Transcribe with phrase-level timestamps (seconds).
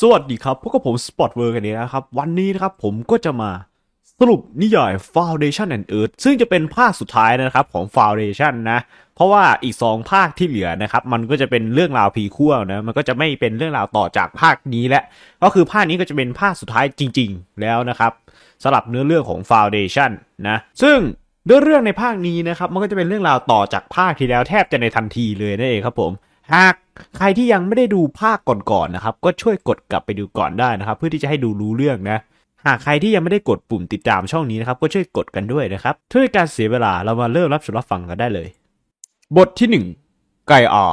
[0.00, 3.50] สวัสดีครับพวกกับผมสปอตเวอร์กันนี้นะครับ วันนี้นะครับผมก็จะมา
[4.18, 8.80] สรุปนิยาย Foundation and Earth ซึ่งจะเป็นภาคสุดท้ายนะครับของ Foundation นะ
[9.14, 15.02] เพราะว่าอีก 2 ภาคที่เหลือนะครับ มันก็จะเป็นเรื่องราวพีคู่นะ มันก็จะไม่เป็นเรื่องราวต่อจากภาคนี้และ
[15.42, 18.12] ก็คือภาคนี้ก็จะเป็นภาคสุดท้ายจริง ๆ แล้วนะครับ
[18.62, 20.10] สำหรับเนื้อเรื่องของ Foundation
[20.48, 20.96] นะ ซึ่ง
[21.46, 26.12] เนื้อเรื่องในภาคนี้นะครับ มันก็จะเป็นเรื่องราวต่อจากภาคที่แล้วแทบจะในทันทีเลยนั่นเองครับผม
[26.54, 26.74] หาก
[27.16, 32.18] ใครที่ยังไม่ได้ดูภาคก่อนๆนะครับ ก็ช่วยกดกลับไปดูก่อนได้นะครับ เพื่อที่จะให้ดูรู้เรื่องนะ
[32.66, 38.48] หากใครที่ยังไม่ได้กดปุ่มติดตามช่องนี้นะครับ ก็ช่วยกดกันด้วยนะครับเพื่อการเสียเวลาเรามาเริ่มรับชมรับฟังกันได้เลย
[39.36, 40.86] บทที่ 1 ไก่อา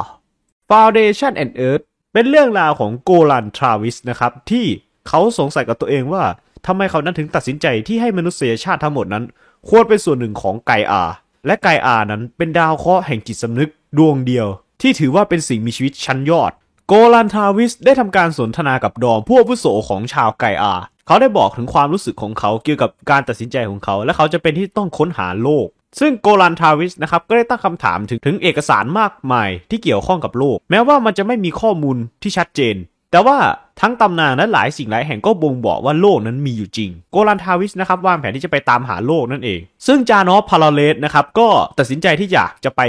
[0.69, 4.65] Foundation and Earth เป็นเรื่องราวของโกลันทราวิสนะครับ ที่
[5.07, 6.23] เขาสงสัยกับตัวเองว่า
[6.67, 9.23] ทำไมเขานั้นถึงตัดสินใจที่ให้มนุษยชาติทั้งหมดนั้น
[9.69, 11.03] ควรเป็นส่วนหนึ่งของไกอา
[11.45, 14.47] และไกอานั้นเป็นดาวเคราะห์แห่งจิตสำนึกดวงเดียว
[14.81, 16.51] ที่ถือว่าเป็นสิ่งมีชีวิตชั้นยอด
[16.87, 20.73] โกลันทาวิสได้ทำการสนทนากับดอมผู้อาวุโสของชาวไกอา
[21.07, 25.67] เขาได้บอกถึงความรู้สึกของเขาเกี่ยวกับการตัดสินใจของเขา และเขาจะเป็นที่ต้องค้นหาโลก
[25.99, 32.75] ซึ่งโกลันทาวิสนะครับก็ได้ตั้งคำถามถึงถึงเอกสารมากมายที่เกี่ยวข้องกับโลก แม้ว่ามันจะไม่มีข้อมูลที่ชัดเจน
[33.11, 33.37] แต่ว่า
[33.81, 41.47] ทั้งตำนานและหลายสิ่งหลายแห่งก็บ่งบอกว่าโลกนั้นมีอยู่จริง โกลันทาวิสนะครับวางแผนที่จะไปตามหาโลกนั่นเอง ซึ่งจานอฟพาราเลสนะครับก็
[41.79, 42.81] ตัดสินใจที่อยากจะไป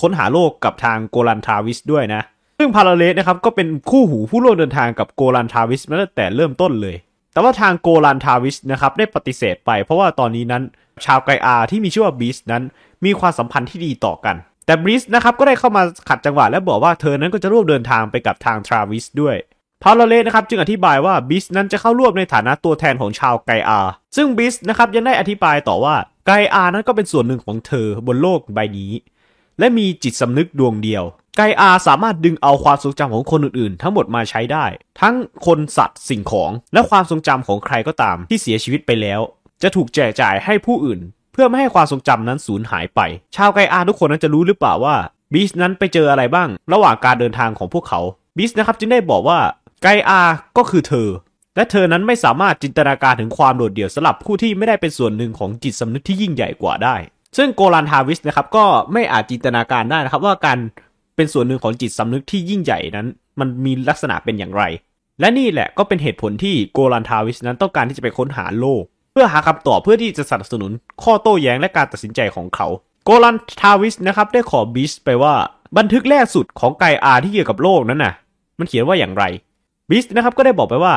[0.00, 2.22] ค้นหาโลกกับทางโกลันทาวิสด้วยนะ
[2.58, 6.96] ซึ่งพาราเลสนะครับก็เป็นคู่หูผู้ร่วมเดินทางกับโกลันทาวิสมาตั้งแต่เริ่มต้นเลย
[7.32, 10.62] แต่ว่าทางโกลันทาวิสนะครับได้ปฏิเสธไป เพราะว่าตอนนี้นั้น
[11.04, 12.62] ชาวไกอาที่มีชื่อว่าบีสนั้น
[13.04, 19.36] มีความสัมพันธ์ที่ดีต่อกัน แต่บริสนะครับก็ได้เข้ามาขัดจังหวะและบอกว่าเธอนั้นก็จะร่วมเดินทางไปกับทางทราวิสด้วย
[19.82, 23.80] พาราเลสนะครับจึงอธิบายว่าบิสนั้นจะเข้าร่วมในฐานะตัวแทนของชาวไกอา
[24.16, 25.94] ซึ่งบิสนะครับยังได้อธิบายต่อว่า
[26.26, 28.92] ไกอานั้นก็เป็นส่วนหนึ่งของเธอบนโลกใบนี้
[29.62, 31.04] และมีจิตสำนึกดวงเดียว
[31.36, 34.64] ไกอาสามารถดึงเอาความทรงจำของคนอื่นๆ ทั้งหมดมาใช้ได้
[35.00, 35.14] ทั้ง
[35.46, 39.20] คนสัตว์สิ่งของ และความทรงจำของใครก็ตามที่เสียชีวิตไปแล้ว
[39.62, 41.00] จะถูกแจกจ่ายให้ผู้อื่น
[41.32, 43.00] เพื่อไม่ให้ความทรงจำนั้นสูญหายไป
[43.36, 44.96] ชาวไกอาทุกคนนั้นจะรู้หรือเปล่าว่า
[45.32, 48.00] บิสนั้นไปเจออะไรบ้าง ระหว่างการเดินทางของพวกเขา
[48.36, 49.38] บิสนะครับจึงได้บอกว่า
[49.82, 50.20] ไกอา
[50.56, 51.08] ก็คือเธอ
[51.56, 56.96] และเธอนั้นไม่สามารถจินตนาการถึงความโดดเดี่ยวสำหรับผู้ที่ไม่ได้เป็นส่วนหนึ่งของจิตสำนึกที่ยิ่งใหญ่กว่าได้
[57.36, 60.58] ซึ่งโกลันทาวิสนะครับก็ไม่อาจจินตนาการได้นะครับ ว่าการ
[61.16, 63.06] เป็นส่วนหนึ่งของจิตสำนึกที่ยิ่งใหญ่นั้น
[63.40, 64.62] มันมีลักษณะเป็นอย่างไร
[65.20, 68.82] และนี่แหละก็เป็นเหตุผลที่โกลันทาวิสนั้นต้องการที่จะไปค้นหาโลก
[69.12, 70.70] เพื่อหาคำตอบเพื่อที่จะสนับสนุน
[71.02, 72.66] ข้อโต้แย้งและการตัดสินใจของเขา
[73.04, 75.34] โกลันทาวิสนะครับได้บอกบิสไปว่า
[75.78, 78.14] บันทึกแรกสุดของไกอาที่เกี่ยวกับโลกนั้นน่ะ
[78.58, 79.24] มันเขียนว่าอย่างไร
[79.90, 80.94] บิสนะครับก็ได้บอกไปว่า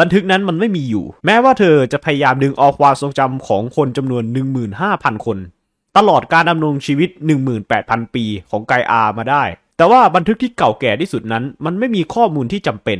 [0.00, 4.24] บันทึกนั้นมันไม่มีอยู่ แม้ว่าเธอจะพยายามดึงเอาความทรงจำของคนจำนวน
[4.74, 5.38] 15,000 คน
[5.96, 7.10] ตลอดการดำรงชีวิต
[7.62, 9.44] 18,000 ปีของไกอามาได้
[9.76, 12.98] แต่ว่าบันทึกที่เก่าแก่ที่สุดนั้น มันไม่มีข้อมูลที่จำเป็น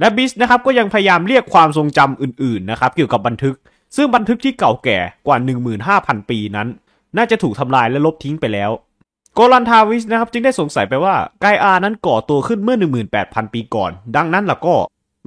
[0.00, 3.56] และบิสนะครับก็ยังพยายามเรียกความทรงจำอื่นๆนะครับเกี่ยวกับบันทึก
[3.96, 5.36] ซึ่งบันทึกที่เก่าแก่กว่า
[5.84, 6.68] 15,000 ปีนั้น
[7.16, 8.70] น่าจะถูกทำลายและลบทิ้งไปแล้ว
[9.34, 12.76] โกลันทาวิสนะครับจึงได้สงสัยไปว่าไกอานั้นก่อตัวขึ้นเมื่อ
[13.14, 14.74] 18,000 ปีก่อน ดังนั้นล่ะก็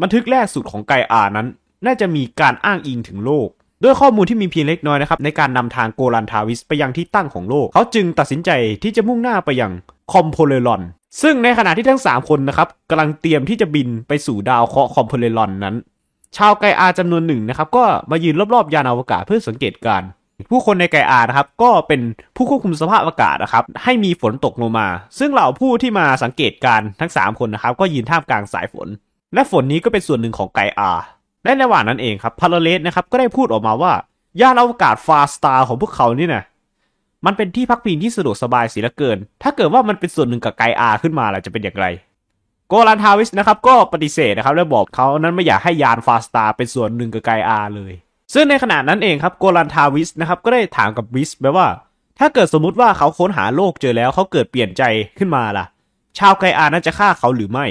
[0.02, 1.48] บันทึกแรกสุดของไกอานั้น
[1.86, 3.50] น่าจะมีการอ้างอิงถึงโลก
[3.84, 8.50] ด้วยข้อมูลที่มีเพียงเล็กน้อยนะครับในการนำทางโกลันทาวิสไปยังที่ตั้งของโลก เขาจึงตัดสินใจ
[8.84, 9.72] ที่จะมุ่งหน้าไปยัง
[10.14, 10.82] คอมโพเลรอน
[11.22, 15.76] ซึ่งในขณะที่ทั้ง 3 คนนะครับกำลังเตรียมที่จะบินไปสู่ดาวเคราะห์คอมโพเลรอนนั้น
[16.38, 20.02] ชาวไกอาจำนวนหนึ่งนะครับ ก็มายืนรอบๆยานอวกาศเพื่อสังเกตการ
[20.52, 22.02] ผู้คนในไกอานะครับก็เป็น
[22.36, 24.88] ผู้ควบคุมสภาพอากาศนะครับ ให้มีฝนตกลงมา
[25.20, 28.88] ซึ่งเหล่าผู้ที่มาสังเกตการณ์ทั้ง 3 คนนะครับ ก็ยืนท่ามกลางสายฝน
[29.34, 30.92] และฝนนี้ก็เป็นส่วนหนึ่งของไกอา
[31.44, 33.94] และในระหว่างนั้นเองครับพาราเลสนะครับก็ได้พูดออกมาว่า
[34.42, 36.44] ยานอวกาศฟาสตาร์ของพวกเขานี่นะ
[37.26, 41.86] มันเป็นที่พักพิงที่สะดวกสบายเสียเหลือเกิน ถ้าเกิดว่ามันเป็นส่วนหนึ่งกับไกอาขึ้นมาล่ะจะเป็นอย่างไร
[42.68, 47.94] โกลันทาวิสนะครับก็ปฏิเสธนะครับและบอกเขานั้นไม่อยากให้ยานฟาสตาร์เป็นส่วนหนึ่งกับไกอาเลย
[48.34, 51.68] ซึ่งในขณะนั้นเองครับโกลันทาวิสนะครับก็ได้ถามกับบิสไปว่า
[52.20, 54.84] ถ้าเกิดสมมติว่าเขาค้นหาโลกเจอแล้วเขาเกิดเปลี่ยนใจ
[55.18, 55.66] ขึ้นมาล่ะ
[56.20, 57.66] ชาวไกอานั้นจะฆ่าเขาหรือไม่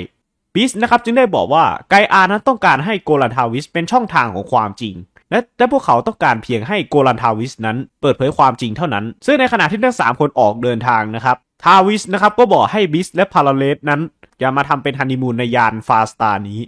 [0.59, 4.95] บิสนะครับจึงได้บอกว่าไกอานั้นต้องการให้โกลันทาวิสเป็นช่องทางของความจริง
[5.31, 14.01] และและพวกเขาต้องการเพียงให้โกลันทาวิสนั้นเปิดเผยความจริงเท่านั้น ซึ่งในขณะที่ทั้งสามคนออกเดินทางนะครับทาวิสนะครับก็บอกให้บิสและพาราเลสนั้น
[14.41, 16.61] อย่ามาทำเป็นฮันนีมูนในยานฟาสตาร์นี้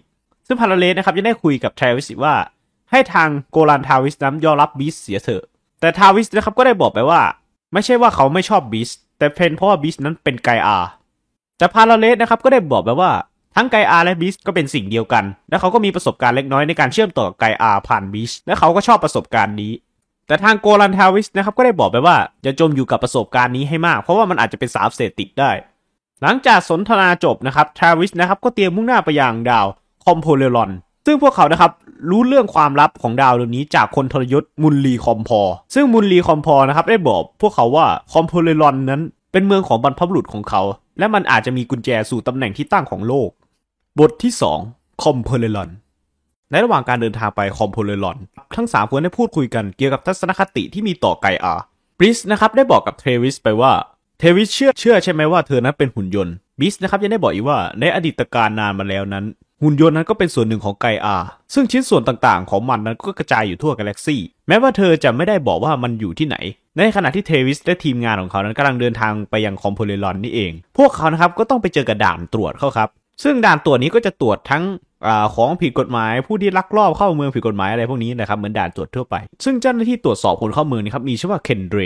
[0.47, 2.35] ซึ่งพาราเลสนะครับยังได้คุยกับทาวิสว่า
[2.91, 5.45] ให้ทางโกลันทาวิสนั้นยอมรับบิสเสียเถอะ
[5.81, 7.21] แต่ทาวิสนะครับก็ได้บอกไปว่า
[7.73, 10.79] ไม่ใช่ว่าเขาไม่ชอบบิสแต่เป็นเพราะว่าบิสนั้นเป็นไกอา
[11.59, 13.11] แต่พาราเลสนะครับก็ได้บอกไปว่า
[13.57, 19.73] ทั้งไกอาและบิสก็เป็นสิ่งเดียวกัน และเขาก็มีประสบการณ์เล็กน้อยในการเชื่อมต่อไกอาผ่านบิสและเขาก็ชอบประสบการณ์นี้
[20.27, 25.51] แต่ทางโกลันทาวิสนะครับก็ได้บอกไปว่าอย่าจมอยู่กับประสบการณ์นี้ให้มาก เพราะว่ามันอาจจะเป็นสารเสพติดได้
[26.23, 29.67] หลังจากสนทนาจบนะครับทาวิสนะครับก็เตรียมมุ่งหน้าไปยังดาว
[30.05, 30.71] คอมโพเลรอน
[31.07, 31.73] ซึ่งพวกเขานะครับ
[32.11, 35.41] รู้เรื่องความลับของดาวดวงนี้จากคนทรยศมุนลีคอมพอ
[35.75, 39.01] ซึ่งมุนลีคอมพอนะครับได้บอกพวกเขาว่าคอมโพเลรอนนั้น
[39.33, 40.63] เป็นเมืองของบรรพบุรุษของเขา
[40.99, 43.31] และมันอาจจะมีกุญแจสู่ตำแหน่งที่ตั้งของโลก
[44.01, 44.33] บทที่
[44.67, 45.71] 2 คอมโพเลรอน
[46.51, 48.17] ในระหว่างการเดินทางไปคอมโพเลรอน
[48.57, 51.55] ทั้งสามคนได้พูดคุยกันเกี่ยวกับทัศนคติที่มีต่อไกอา
[51.99, 53.73] บริสนะครับได้บอกกับเทวิสไปว่า
[54.19, 59.25] เทวิสเชื่อเชื่อใช่ไหมว่าเธอนั้นเป็นหุ่นยนต์บริสนะครับยังได้บอกอีกว่าในอดีตกาลนานมาแล้วนั้น
[59.63, 61.17] หุ่นยนต์นั้นก็เป็นส่วนหนึ่งของไกอา
[61.55, 66.37] ซึ่งชิ้นส่วนต่างๆ ของมันนั้นก็กระจายอยู่ทั่วกาแล็กซี่แม้ว่าเธอจะไม่ได้บอกว่ามันอยู่ที่ไหน
[66.77, 72.89] ในขณะที่เทวิสและทีมงานของเขานั้นกำลังเดินทางไปยังคอมโพเลรอนนี่เอง พวกเขานะครับก็ต้องไปเจอกับด่านตรวจเข้าครับ
[73.23, 79.15] ซึ่งด่านตรวจนี้ก็จะตรวจทั้งของผิดกฎหมาย ผู้ที่ลักลอบเข้าเมืองผิดกฎหมายอะไรพวกนี้นะครับเหมือนด่านตรวจทั่วไป
[79.45, 81.81] ซึ่งเจ้าหน้าที่ตรวจสอบคนเข้าเมืองนี่ครับมีชื่อว่าเคนเดร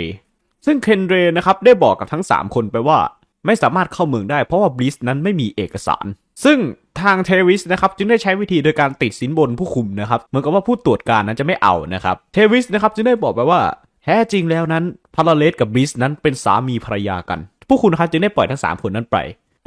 [0.65, 2.97] ซึ่งเคนเดรนะครับได้บอกกับทั้ง 3 คนไปว่า
[3.45, 6.05] ไม่สามารถเข้าเมืองได้เพราะว่าบลิสนั้นไม่มีเอกสาร
[6.43, 6.57] ซึ่ง
[7.01, 13.61] ทางเทวิสนะครับจึงได้ใช้วิธีโดยการติดสินบนผู้คุมนะครับเหมือนกับว่าผู้ตรวจการนั้นจะไม่เอานะครับเทวิสนะครับจึงได้บอกไปว่า
[14.03, 14.83] แท้จริงแล้วนั้น
[15.15, 19.17] พาราเลสกับบลิสนั้นเป็นสามีภรรยากัน ผู้คุณนะครับจึงได้ปล่อยทั้งสามคนนั้นไป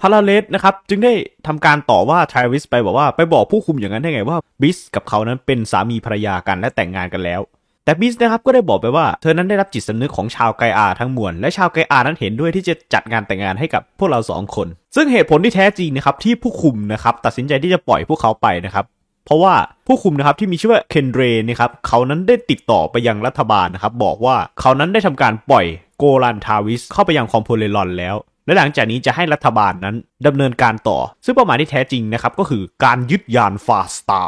[0.00, 1.12] พาราเลสนะครับจึงได้
[1.46, 7.40] ทำการต่อว่าทรวิสไปบอกว่าไปบอกผู้คุมอย่างนั้นได้ไงว่าบิสกับเขานั้นเป็นสามีภรรยากันและแต่งงานกันแล้ว
[7.84, 14.66] แต่บิสนะครับก็ได้บอกไปว่าเธอนั้นได้รับจิตสำนึกของชาวไกอาทั้งมวลและชาวไกอานั้นเห็นด้วยที่จะจัดงานแต่งงานให้กับพวกเราสองคน
[14.96, 18.84] ซึ่งเหตุผลที่แท้จริงนะครับที่ผู้คุมนะครับตัดสินใจที่จะปล่อยพวกเขาไปนะครับ
[19.24, 19.54] เพราะว่า
[19.86, 25.66] ผู้คุมนะครับที่มีชื่อว่าเคนเดรนะครับเขานั้นได้ติดต่อไปยังรัฐบาลนะครับบอกว่าเขานั้นได้ทำการปล่อย
[25.98, 28.16] โกลันทาวิสเข้าไปยังคอมโพเลรอนแล้ว
[28.48, 29.96] และหลังจากนี้จะให้รัฐบาลนั้น
[30.26, 34.22] ดำเนินการต่อ ซึ่งเป้าหมายที่แท้จริงนะครับก็คือการยึดยานฟาสตา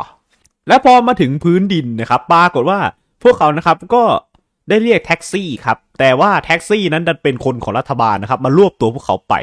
[0.68, 2.78] และพอมาถึงพื้นดินนะครับปรากฏว่า
[3.22, 4.02] พวกเขานะครับก็
[4.68, 9.34] ได้เรียกแท็กซี่ครับแต่ว่าแท็กซี่นั้นดันเป็นคนของรัฐบาลนะครับมารวบตัวพวกเขาไป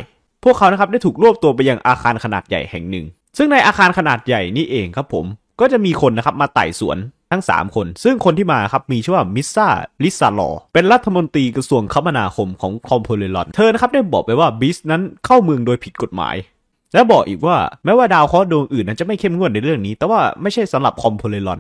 [0.44, 3.06] พวกเขานะครับได้ถูกรวบตัวไปยังอาคารขนาดใหญ่แห่งหนึ่ง
[3.38, 5.26] ซึ่งในอาคารขนาดใหญ่นี่เองครับผม
[5.60, 6.98] ก็จะมีคนนะครับมาไต่สวน
[7.32, 9.68] ทั้ง 3 คน ซึ่งคนที่มาครับมีชื่อว่ามิซา
[10.04, 16.36] ลิซาลอเป็นรัฐมนตรีกระทรวงคมนาคมของคอมโพเลรอนเธอนะครับได้บอกไปว่าบิสนั้นเข้าเมืองโดยผิดกฎหมาย
[16.94, 21.60] และบอกอีกว่าแม้ว่าดาวเคราะห์ดวงอื่นนั้นจะไม่เข้มงวดในเรื่องนี้ แต่ว่าไม่ใช่สำหรับคอมโพเลรอน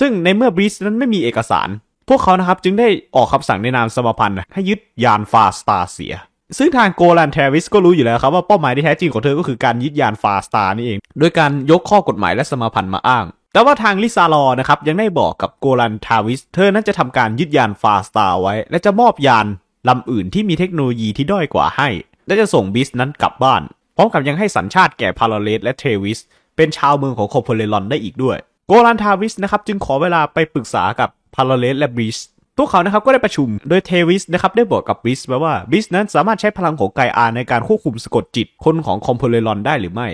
[0.00, 1.68] ซึ่งในเมื่อบิสนั้นไม่มีเอกสาร
[2.08, 6.14] พวกเขานะครับจึงได้ออกคำสั่งในนามสมาพันธ์ให้ยึดยานฟาสตาเสีย
[6.58, 13.24] ซึ่งทางโกลันเทวิสก็รู้อยู่แล้วครับว่าเป้าหมายที่แท้จริงของเธอก็คือการยึดยานฟาสตานี่เอง โดยการยกข้อกฎหมายและสมาพันธ์มาอ้าง
[13.56, 19.46] แต่ว่าทางลิซาลอนะครับยังได้บอกกับโกลันทาวิส เธอนั้นจะทำการยึดยานฟาสตาไว้ และจะมอบยาน
[19.88, 21.88] ลำอื่นที่มีเทคโนโลยีที่ด้อยกว่าให้
[22.26, 23.62] และจะส่งบิสนั้นกลับบ้าน
[23.96, 26.18] พร้อมกับยังให้สัญชาติแก่พาราเลสและเทวิส
[26.56, 28.36] เป็นชาวเมืองของโคโพเลรอนได้อีกด้วย
[28.66, 32.18] โกลันทาวิสนะครับจึงขอเวลาไปปรึกษากับพาราเลสและบิส
[32.56, 40.08] พวกเขานะครับก็ได้ประชุมโดยเทวิสนะครับได้บอกกับบิสไว้ว่าบิสนั้นสามารถใช้พลังของไกอาในการควบคุมสะกดจิตคนของคอมโพเลรอนได้หรือไม่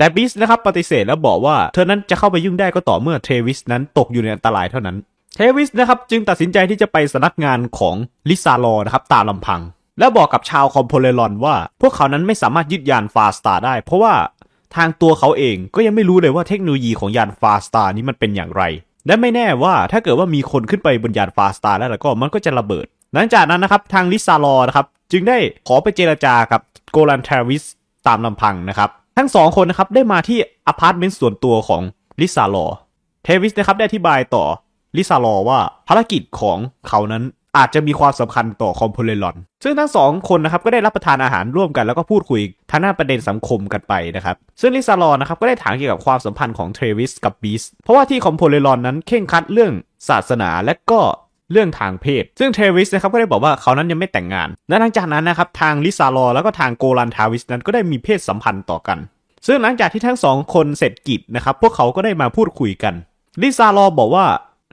[0.00, 4.96] แต่บิสนะครับปฏิเสธแล้วบอกว่าเธอนั้นจะเข้าไปยุ่งได้ก็ต่อเมื่อเทวิสนั้นตกอยู่ในอันตรายเท่านั้น
[5.36, 7.94] เทวิสนะครับจึงตัดสินใจที่จะไปสำนักงานของ
[8.28, 9.60] ลิซาลอนะครับตามลำพัง
[9.98, 14.14] และบอกกับชาวคอมโพเลรอนว่า พวกเขานั้นไม่สามารถยึดยานฟาสตาได้ เพราะว่า
[14.76, 18.62] ทางตัวเขาเองก็ยังไม่รู้เลยว่าเทคโนโลยีของยานฟาสตานี้มันเป็นอย่างไร
[19.06, 26.60] และไม่แน่ว่าถ้าเกิดว่ามีคนขึ้นไปบนยานฟาสตาแล้วแล้วก็มันก็จะระเบิด หลังจากนั้นนะครับทางลิซาลอนะครับจึงได้ขอไปเจรจากับ
[26.92, 27.64] โกลันทาวิส
[28.06, 31.82] ตามลำพังนะครับ ทั้งสองคนนะครับได้มาที่อพาร์ตเมนต์ส่วนตัวของ
[32.20, 32.66] ลิซาลอ
[33.24, 34.44] เทวิสนะครับได้อธิบายต่อ
[34.96, 35.58] ลิซาลอว่า
[35.88, 36.58] ภารกิจของ
[36.88, 37.24] เขานั้น
[37.56, 49.72] อาจจะมีความสำคัญต่อคอมโพเลรอน ซึ่งทั้งสองคนนะครับก็ได้รับประทานอาหารร่วมกันแล้วก็พูดคุยทางด้านประเด็นสังคมกันไปนะครับ ซึ่งลิซาลอนะครับก็ได้ถามเกี่ยวกับความสัมพันธ์ของเทรวิสกับบีส เพราะว่าที่คอมโพเลรอนนั้นเคร่งครัดเรื่อง
[50.08, 51.00] ศาสนาและก็
[51.52, 58.98] เรื่องทางเพศ ซึ่งเทรวิสนะครับก็ได้บอกว่าเขานั้นยังไม่แต่งงาน และหลังจากนั้นนะครับทางลิซาลอแล้วก็ทางโกลันทาวิสนั้นก็ได้มีเพศสัมพันธ์ต่อกัน
[59.46, 62.94] ซึ่งหลังจากที่ทั้งสองคนเสร็จกิจนะครับพวกเขาก็ได้มาพูดคุยกัน
[63.42, 64.26] ลิซาลอบอกว่า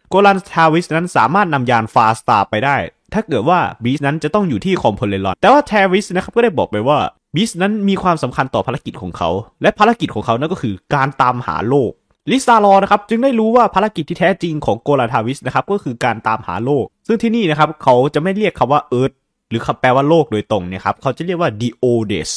[0.09, 2.77] โกลันทาวิสนั้นสามารถนำยานฟาสตาร์ไปได้
[3.13, 6.97] ถ้าเกิดว่าบีสนั้นจะต้องอยู่ที่คอมโพเลรอนแต่ว่าเทวิสนะครับก็ได้บอกไปว่า
[7.35, 9.29] บีสนั้นมีความสำคัญต่อภารกิจของเขา
[9.61, 11.91] และภารกิจของเขานั่นก็คือการตามหาโลก
[12.31, 19.11] ลิซาลอนะครับจึงได้รู้ว่าภารกิจที่แท้จริงของโกลาทาวิสนะครับก็คือการตามหาโลก ซึ่งที่นี่นะครับเขาจะไม่เรียกคำว่าเอิร์ธ
[19.49, 22.29] หรือคำแปลว่าโลกโดยตรงเนี่ยครับเขาจะเรียกว่า d o d e s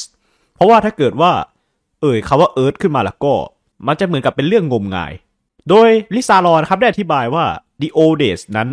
[0.54, 1.30] เพราะว่าถ้าเกิดว่า
[2.00, 3.34] เอ่ยคำว่าเอิร์ธขึ้นมาแล้วก็
[3.86, 5.12] มันจะเหมือนกับเป็นเรื่องงมงาย
[5.68, 7.44] โดยลิซาลอนครับได้อธิบายว่า
[7.82, 8.68] d o d e s นั้น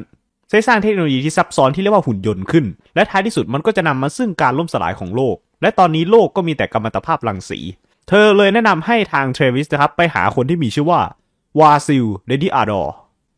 [0.50, 7.60] ใช้สร้างเทคโนโลยีที่ซับซ้อนที่เรียกว่าหุ่นยนต์ขึ้น และท้ายที่สุดมันก็จะนำมาซึ่งการล่มสลายของโลก และตอนนี้โลกก็มีแต่กัมมันตภาพรังสี
[8.10, 11.02] เธอเลยแนะนำให้ทางเทรวิสนะครับ ไปหาคนที่มีชื่อว่า
[11.60, 12.94] วาซิลเดนี่อาดอร์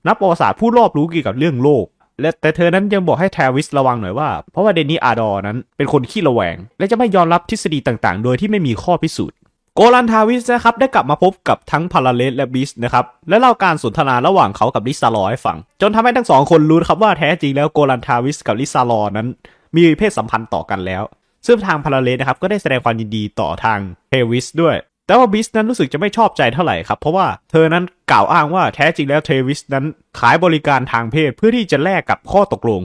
[0.07, 1.85] นักประวัติศาสตร์ผู้รอบรู้เกี่ยวกับเรื่องโลก
[2.21, 9.37] และแต่เธอนั้นยังบอกให้เทรวิสระวังหน่อยว่า เพราะว่าเดนี่อาดอร์นั้นเป็นคนขี้ระแวง และจะไม่ยอมรับทฤษฎีต่างๆ โดยที่ไม่มีข้อพิสูจน์
[9.75, 19.27] โกลันทาวิสนะครับได้กลับมาพบกับทั้งพาราเลสและบิสนะครับและเล่าการสนทนาระหว่างเขากับลิซาลอให้ฟัง จนทำให้ทั้งสองคนรู้ครับว่าแท้จริงแล้วโกลันทาวิสกับลิซาลอนั้น
[19.75, 21.03] มีเพศสัมพันธ์ต่อกันแล้ว
[21.45, 23.79] ซึ่งทางพาราเลสนะครับก็ได้แสดงความยินดีต่อทาง
[24.09, 24.75] เทวิสด้วย
[25.07, 29.85] แต่ว่าบิสนั้นรู้สึกจะไม่ชอบใจเท่าไหร่ครับ เพราะว่าเธอนั้นกล่าวอ้างว่าแท้จริงแล้วเทวิสนั้น
[30.19, 32.81] ขายบริการทางเพศเพื่อที่จะแลกกับข้อตกลง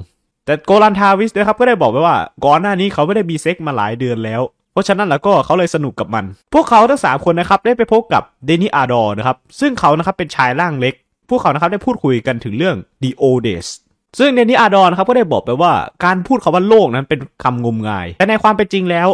[0.46, 4.40] แต่โกลันทาวิสนะครับก็ได้บอกไว้ว่าก่อนหน้านี้เขาไม่ได้มีเซ็กมาหลายเดือนแล้ว
[4.72, 10.94] เพราะฉะนั้นแล้วก็เขาเลยสนุกกับมัน พวกเขาทั้งสามคนนะครับได้ไปพบกับเดนิอาดอร์นะครับ ซึ่งเขานะครับเป็นชายร่างเล็ก
[11.28, 13.66] พวกเขานะครับได้พูดคุยกันถึงเรื่อง The o d e s
[14.18, 15.72] ซึ่งเดนิอาร์ดอนครับก็ได้บอกไปว่า
[16.04, 19.08] การพูดคาว่าโลกนั้นเป็นคำงมงาย แต่ในความเป็นจริงแล้ว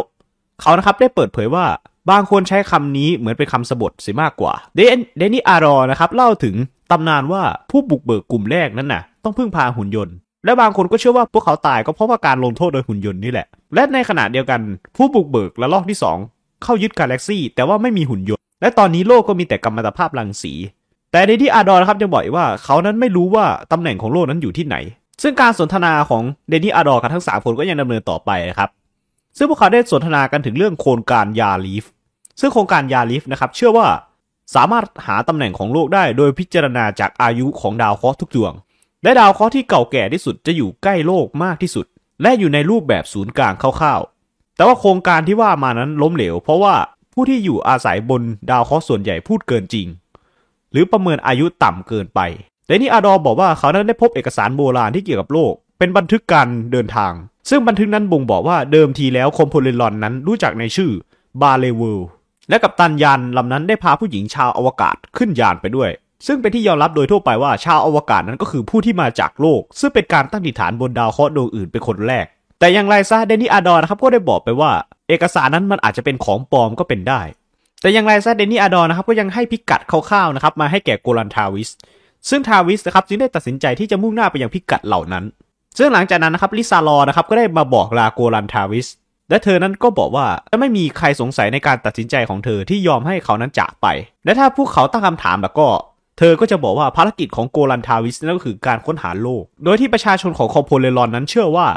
[0.61, 1.65] เขานะครับได้เปิดเผยว่า
[2.11, 6.55] บางคนใช้คำนี้เหมือนเป็นคำสบทเสียมากกว่า เดนเดนิอาร์ดอร์นะครับเล่าถึง
[6.91, 10.15] ตำนานว่าผู้บุกเบิกกลุ่มแรกนั้นน่ะต้องพึ่งพาหุ่นยนต์
[10.45, 14.61] และบางคนก็เชื่อว่าพวกเขาตายก็เพราะว่าการลงโทษโดยหุ่นยนต์นี่แหละ และในขณะเดียวกัน
[14.95, 15.97] ผู้บุกเบิกและลอกที่
[16.29, 20.53] 2 เข้ายึดกาแล็กซี่แต่ว่าไม่มีหุ่นยนต์ และตอนนี้โลกก็มีแต่กัมมันตภาพรังสี
[21.11, 24.75] แต่เดนนี่อาร์ดอร์ครับยังบอกอีกว่าเขานั้นไม่รู้ว่าตำแหน่งของโลกนั้นอยู่ที่ไหน
[25.23, 28.69] ซึ่งการสนทนาของเดนนี่อาร์ดอร์กับทั้งสามคนก็ยังดำเนินต่อไปนะครับ
[29.37, 31.85] ซึ่งพวกเขาได้สนทนากันถึงเรื่องโครงการยาลีฟ
[32.39, 33.87] ซึ่งโครงการยาลีฟนะครับเชื่อว่า
[34.55, 38.53] สามารถหาตำแหน่งของโลกได้โดยพิจารณาจากอายุของดาวเคราะห์ทุกดวง
[39.03, 41.85] และดาวเคราะห์ที่เก่าแก่ที่สุดจะอยู่ใกล้โลกมากที่สุด
[42.21, 46.75] และอยู่ในรูปแบบศูนย์กลางคร่าวๆ แต่ว่าโครงการที่ว่ามานั้นล้มเหลว เพราะว่า
[47.13, 49.87] ผู้ที่อยู่อาศัยบนดาวเคราะห์ส่วนใหญ่พูดเกินจริง
[50.71, 52.19] หรือประเมินอายุต่ำเกินไป
[52.65, 57.11] แต่นี่อาดอบอกว่าเขานั้นได้พบเอกสารโบราณที่เกี่ยวกับโลก เป็นบันทึกการเดินทาง
[57.49, 60.91] ซึ่งบันทึกนั้นบ่งบอกว่าเดิมทีแล้วคอมโพเลรอนนั้นรู้จักในชื่อ
[61.41, 61.99] บาเลเวล
[62.49, 65.89] และกับตันยานลำนั้นได้พาผู้หญิงชาวอวกาศขึ้นยานไปด้วย
[66.27, 72.25] ซึ่งเป็นที่ยอมรับโดยทั่วไปว่าชาวอวกาศนั้นก็คือผู้ที่มาจากโลก ซึ่งเป็นการตั้งดิฐานบนดาวเคราะห์ดวงอื่นเป็นคนแรก
[72.59, 74.71] แต่อย่างไรซะเดนนี่อาดอนนะครับก็ได้บอกไปว่า
[75.09, 77.21] เอกสารนั้นมันอาจจะเป็นของปลอมก็เป็นได้
[77.81, 81.69] แต่อย่างไรซะเดนนี่อาดอนนะครับก็ยังให้พิกัดคร่าวๆนะครับมาให้แก่โกลันทาวิส
[82.29, 85.23] ซึ่งทาวิสนะครับจึงได้ตัดสินใจที่จะมุ่งหน้าไปยังพิกัดเหล่านั้น
[85.77, 88.87] ซึ่งหลังจากนั้นนะครับลิซาลอนะครับก็ได้มาบอกลาโกลันทาวิส
[89.29, 93.87] และเธอนั้นก็บอกว่าจะไม่มีใครสงสัยในการตัดสินใจของเธอที่ยอมให้เขานั้นจากไป
[94.25, 95.67] และถ้าพวกเขาตั้งคำถามแล้วก็
[96.17, 101.67] เธอก็จะบอกว่าภารกิจของโกลันทาวิสนั่นก็คือการค้นหาโลก โดยที่ประชาชนของคอมโพเลรอนนั้นเชื่อว่า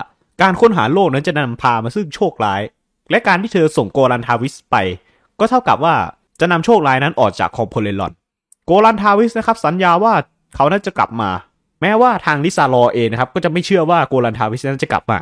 [0.43, 2.63] การค้นหาโลกนั้นจะนำพามาซึ่งโชคร้าย
[3.11, 4.77] และการที่เธอส่งโกลันทาวิสไป
[5.41, 5.95] ก็เท่ากับว่า
[6.41, 8.13] จะนำโชคร้ายนั้นออกจากคอมโพเลรอน
[8.67, 10.13] โกลันทาวิสนะครับสัญญาว่า
[10.55, 11.31] เขานั้นจะกลับมา
[11.81, 15.21] แม้ว่าทางลิซาลอเองนะครับก็จะไม่เชื่อว่าโกลันทาวิสนั้นจะกลับมา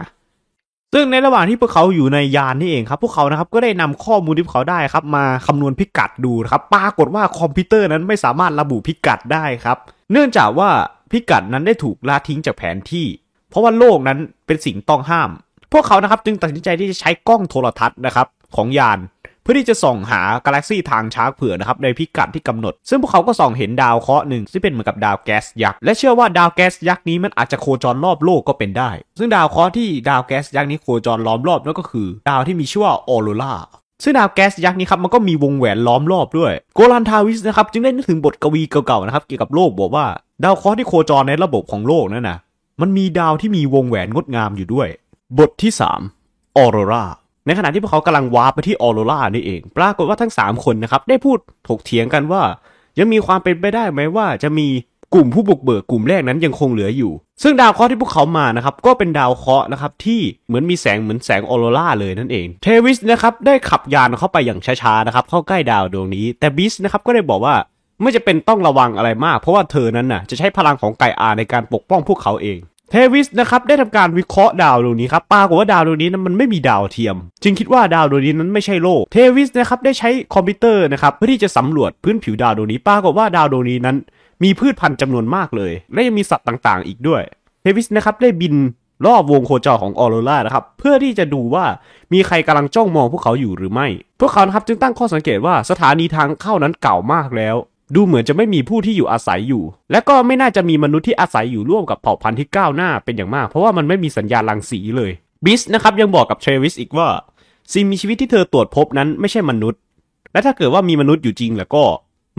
[0.94, 9.76] ซึ่งในระหว่างที่พวกเขาอยู่ในยานนี่เองครับ พวกเขานะครับก็ได้นำข้อมูลที่พวกเขาได้ครับมาคำนวณพิกัดดูครับปรากฏว่าคอมพิวเตอร์นั้นไม่สามารถระบุพิกัดได้ครับ
[10.12, 10.68] เนื่องจากว่า
[11.12, 13.06] พิกัดนั้นได้ถูกละทิ้งจากแผนที่
[13.50, 15.30] เพราะว่าโลกนั้นเป็นสิ่งต้องห้าม
[15.72, 18.26] พวกเขานะครับจึงตัดสินใจที่จะใช้กล้องโทรทัศน์นะครับ
[18.56, 18.98] ของยาน
[19.42, 33.54] เพื่อที่จะส่องหากาแล็กซี่ทางช้างเผือกนะครับในพิกัดที่กำหนด ซึ่งพวกเขาก็ส่องเห็นดาวเคราะห์หนึ่งที่เป็นเหมือนกับดาวแก๊สยักษ์และเชื่อว่าดาวแก๊สยักษ์นี้มันอาจจะโคจรรอบโลกก็เป็นได้ ซึ่งดาวเคราะห์ที่ดาวแก๊สยักษ์นี้โคจรล้อมรอบนั่นก็คือ ดาวที่มีชื่อว่าออโรรา
[34.02, 40.06] ซึ่งดาวแก๊สยักษ์นี้ครับมันก็มีวงแหวนล้อมรอบด้วย โกลันทาวิสนะครับจึงได้นึกถึงบทกวีเก่าๆนะครับเกี่ยวกับโลกบอกว่า
[40.44, 42.38] ดาวเคราะห์ที่โคจรในระบบของโลกนั่นนะ
[42.80, 44.88] มันมีดาวที่มีวงแหวนงดงามอยู่ด้วย
[45.38, 45.72] บทที่
[46.14, 47.04] 3 ออโรรา
[47.46, 52.42] ในขณะที่พวกเขากำลังวาร์ปไปที่ออโรรานี่เอง ปรากฏว่าทั้ง 3 คนนะครับ ได้พูดถกเถียงกันว่า
[52.98, 54.68] ยังมีความเป็นไปได้ไหมว่าจะมี
[55.14, 67.54] กลุ่มผู้บุกเบิกกลุ่มแรกนั้นยังคงเหลืออยู่ ซึ่งดาวเคราะห์ที่พวกเขามานะครับ ก็เป็นดาวเคราะห์นะครับที่เหมือนมีแสงเหมือนแสงออโรราเลยนั่นเอง เทวิสนะครับได้ขับยานเข้าไปอย่างช้าๆนะครับเข้าใกล้ดาวดวงนี้ แต่บิสนะครับก็ได้บอกว่า
[68.00, 72.58] ไม่จำเป็นต้องระวังอะไรมาก เพราะว่าเธอนั้นน่ะจะใช้พลังของไกอาในการปกป้องพวกเขาเอง
[72.94, 83.96] เทวิสนะครับได้ทำการวิเคราะห์ดาวดวงนี้ครับปรากฏว่าดาวดวงนี้นั้นมันไม่มีดาวเทียม จึงคิดว่าดาวดวงนี้นั้นไม่ใช่โลก เทวิสนะครับได้ใช้คอมพิวเตอร์นะครับเพื่อที่จะสำรวจพื้นผิวดาวดวงนี้ปรากฏว่าดาวดวงนี้นั้น
[84.42, 87.22] มีพืชพันธุ์จำนวนมากเลย และยังมีสัตว์ต่างๆ อีกด้วย
[87.62, 88.54] เทวิสนะครับได้บิน
[89.06, 91.64] รอบวงโคจรของออโรรานะครับเพื่อที่จะดูว่า
[92.12, 93.86] มีใครกำลังจ้องมองพวกเขาอยู่หรือไม่
[94.20, 97.56] พวกเขาครับจึงตั้งข้อสังเกตว่าสถานีทางเข้านั้นเก่ามากแล้ว
[97.94, 105.10] ดูเหมือนจะไม่มีผู้ที่อยู่อาศัยอยู่ และก็ไม่น่าจะมีมนุษย์ที่อาศัยอยู่ร่วมกับเผ่าพันธุ์ที่ก้าวหน้าเป็นอย่างมาก เพราะว่ามันไม่มีสัญญาณรังสีเลย
[105.44, 107.08] บิสนะครับยังบอกกับเทรวิสอีกว่า
[107.72, 109.80] สิ่งมีชีวิตที่เธอตรวจพบนั้นไม่ใช่มนุษย์
[110.32, 111.84] และถ้าเกิดว่ามีมนุษย์อยู่จริงแล้วก็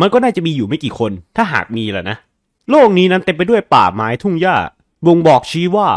[0.01, 2.17] มันก็น่าจะมีอยู่ไม่กี่คน ถ้าหากมีแหละนะ
[2.69, 4.55] โลกนี้นั้นเต็มไปด้วยป่าไม้ทุ่งหญ้า
[5.05, 5.87] บ่งบอกชี้ว่า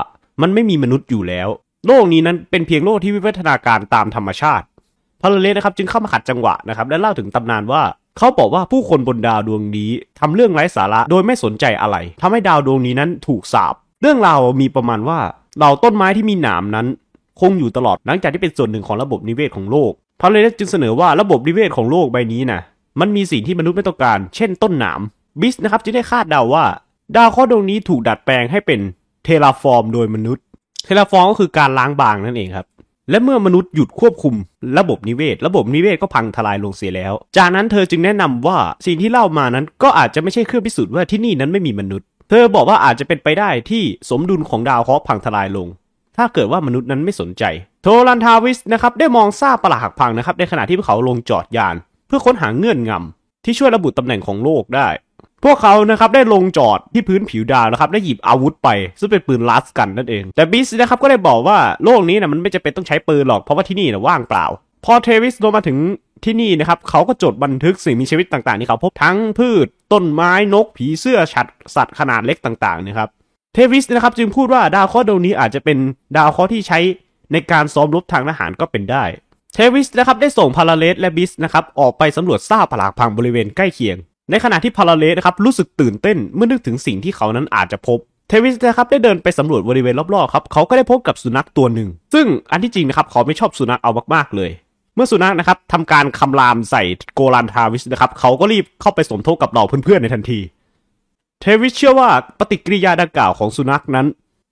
[0.42, 1.48] มันไม่มีมนุษย์อยู่แล้ว
[1.86, 4.66] โลกนี้นั้นเป็นเพียงโลกที่วิวัฒนาการตามธรรมชาติ
[5.20, 7.82] พาเลเลสนะครับจึงเข้ามาขัดจังหวะนะครับและเล่าถึงตำนานว่า
[8.18, 15.18] เขาบอกว่าผู้คนบนดาวดวงนี้ทำเรื่องไร้สาระโดยไม่สนใจอะไรทำให้ดาวดวงนี้นั้นถูกสาปเรื่องราวมีประมาณว่า
[15.58, 16.86] เหล่าต้นไม้ที่มีหนามนั้น
[17.40, 22.60] คงอยู่ตลอดหลังจากที่เป็นส่วนหนึ่งของระบบนิเวศของโลกพาราเลสจึงเสนอว่าระบบนิเวศของโลกใบนี้นะ
[23.00, 25.00] มันมีสิ่งที่มนุษย์ไม่ต้องการ เช่นต้นหนาม
[25.40, 26.64] บิสนะครับจึงได้คาดเดาว่า
[27.16, 28.80] ดาวเคราะห์ดวงนี้ถูกดัดแปลงให้เป็น
[29.24, 30.44] terraform โดยมนุษย์
[30.84, 32.66] terraform ก็คือการล้างบางนั่นเองครับ
[33.10, 34.34] และเมื่อมนุษย์หยุดควบคุม
[34.78, 45.68] ระบบนิเวศ ระบบนิเวศก็พังทลายลงเสียแล้ว จากนั้นเธอจึงแนะนำว่าสิ่งที่เล่ามานั้นก็อาจจะไม่ใช่เครื่องพิสูจน์ว่าที่นี่นั้นไม่มีมนุษย์ เธอบอกว่าอาจจะเป็นไปได้ที่สมดุลของดาวเคราะห์พังทลายลง
[46.16, 47.44] ถ้าเกิดว่ามนุษย์นั้นไม่สนใจ
[47.82, 54.88] โทรันทาวิสนะครับได้มองซากปรักหักพังนะครับในขณะที่พวกเขาลงจอดยาน เพื่อค้นหาเงื่อนงำำที่ช่วยระบุตำแหน่งของโลกได้
[55.44, 58.68] พวกเขานะครับได้ลงจอดที่พื้นผิวดาวนะครับได้หยิบอาวุธไป
[59.00, 64.46] ซึ่งเป็นปืนลัสกันนั่นเอง แต่บิสนะครับก็ได้บอกว่าโลกนี้นะมันไม่จะเป็นต้องใช้ปืนหรอกเพราะว่าที่นี่นะว่างเปล่า
[64.84, 65.78] พอเทวิสลงมาถึง
[66.24, 73.08] ที่นี่นะครับเขาก็จดบันทึกสิ่งมีชีวิตต่างๆที่เขาพบทั้งพืช ต้นไม้นกผีเสื้อฉัดสัตว์ขนาดเล็กต่างๆนะครับ
[73.54, 75.78] เทวิสนะครับจึงพูดว่าดาวเคราะห์ดวงนี้อาจจะเป็น
[76.16, 76.78] ดาวเคราะห์ที่ใช้
[77.32, 79.04] ในการซ้อมรบทางทหารก็เป็นได้
[79.54, 83.96] เทวิสนะครับได้ส่งพาราเลสและบิสนะครับออกไปสำรวจซากปรักพังบริเวณใกล้เคียง
[84.30, 94.50] ในขณะที่พาราเลสนะครับรู้สึกตื่นเต้นเมื่อนึกถึงสิ่งที่เขานั้นอาจจะพบเทวิสนะครับได้เดินไปสำรวจบริเวณรอบๆครับเขาก็ได้พบกับสุนัขตัวหนึ่ง ซึ่งอันที่จริงนะครับเขาไม่ชอบสุนัขเอามากๆเลย
[94.94, 96.82] เมื่อสุนัขนะครับทำการคำรามใส่
[97.14, 100.40] โกลันทาวิสนะครับเขาก็รีบเข้าไปสมทบกับเหล่าเพื่อนๆในทันที
[101.40, 104.06] เทวิสเชื่อว่าปฏิกิริยาดังกล่าวของสุนัขนั้น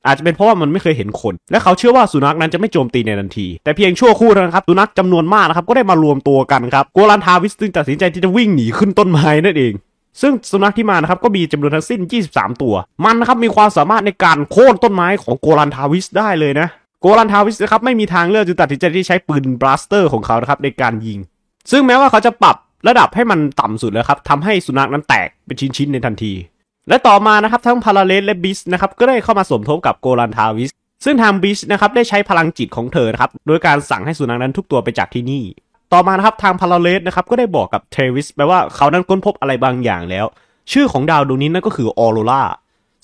[0.06, 9.72] อาจจะเป็นเพราะว่ามันไม่เคยเห็นคน และเขาเชื่อว่าสุนัขนั้นจะไม่โจมตีในทันที แต่เพียงชั่วครู่เท่านั้นครับสุนัขจำนวนมากนะครับก็ได้มารวมตัวกันครับโกลันทาวิสจึงตัดสินใจที่จะวิ่งหนีขึ้นต้นไม้นั่นเอง
[10.22, 16.68] ซึ่งสุนัขที่มานะครับก็มีจำนวนทั้งสิ้น 23 ตัว มันนะครับมีความสามารถในการโค่นต้นไม้ของโกลันทาวิสได้เลยนะ
[17.00, 21.18] โกลันทาวิสนะครับไม่มีทางเลือกจึงตัดสินใจที่ใช้ปืน blaster ของเขานะครับในการยิง
[21.70, 22.56] ซึ่งแม้ว่าเขาจะปรับ
[22.88, 26.32] ระดับให้มันต่ำสุดแล้วครับทำให้สุนัขนั้นแตกเป็นชิ้นๆในทันที
[26.88, 30.70] และต่อมานะครับทั้งพาราเลสและบิสนะครับก็ได้เข้ามาสมทบกับโกลันทาวิส
[31.04, 35.44] ซึ่งทางบิสนะครับได้ใช้พลังจิตของเธอนะครับโดยการสั่งให้สุนัขนั้นทุกตัวไปจากที่นี่
[35.92, 40.26] ต่อมานะครับทางพาราเลสนะครับก็ได้บอกกับเทวิสไปลว่าเขานั้นค้นพบอะไรบางอย่างแล้ว
[40.72, 42.42] ชื่อของดาวดวงนี้นั่นก็คือออโรรา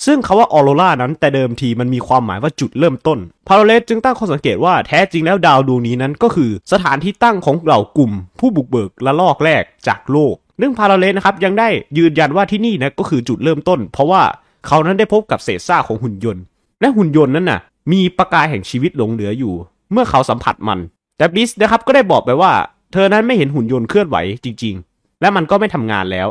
[0.06, 11.68] ซึ่งคาว่าออโรรานั้นแต่เดิมทีมันมีความหมายว่าจุดเริ่มต้น พาราเลสจึงตั้งข้อสังเกตว่าแท้จริงแล้วดาวดวงนี้นั้นก็คือ สถานที่ตั้งของเหล่ากลุ่ม ผู้บุกเบิกและลอกแรกจากโลก เรื่องพาราเลสนะครับยังได้
[11.98, 14.22] ยืนยันว่าที่นี่นะก็คือจุดเริ่มต้น เพราะว่า
[14.66, 16.42] เขานั้นได้พบกับเศษซากของหุ่นยนต์
[16.80, 17.60] และหุ่นยนต์นั้นน่ะ
[17.92, 19.54] มีประกายแห่งชีวิตหลงเหลืออยู่
[19.92, 20.78] เมื่อเขาสัมผัสมัน
[21.16, 22.52] แต่บลิสนะครับก็ได้บอกไปว่า
[22.92, 26.28] เธอนั้นไม่เห็นหุ่นยนต์เคลื่อนไหวจริง ๆ และมันก็ไม่ทำงานแล้ว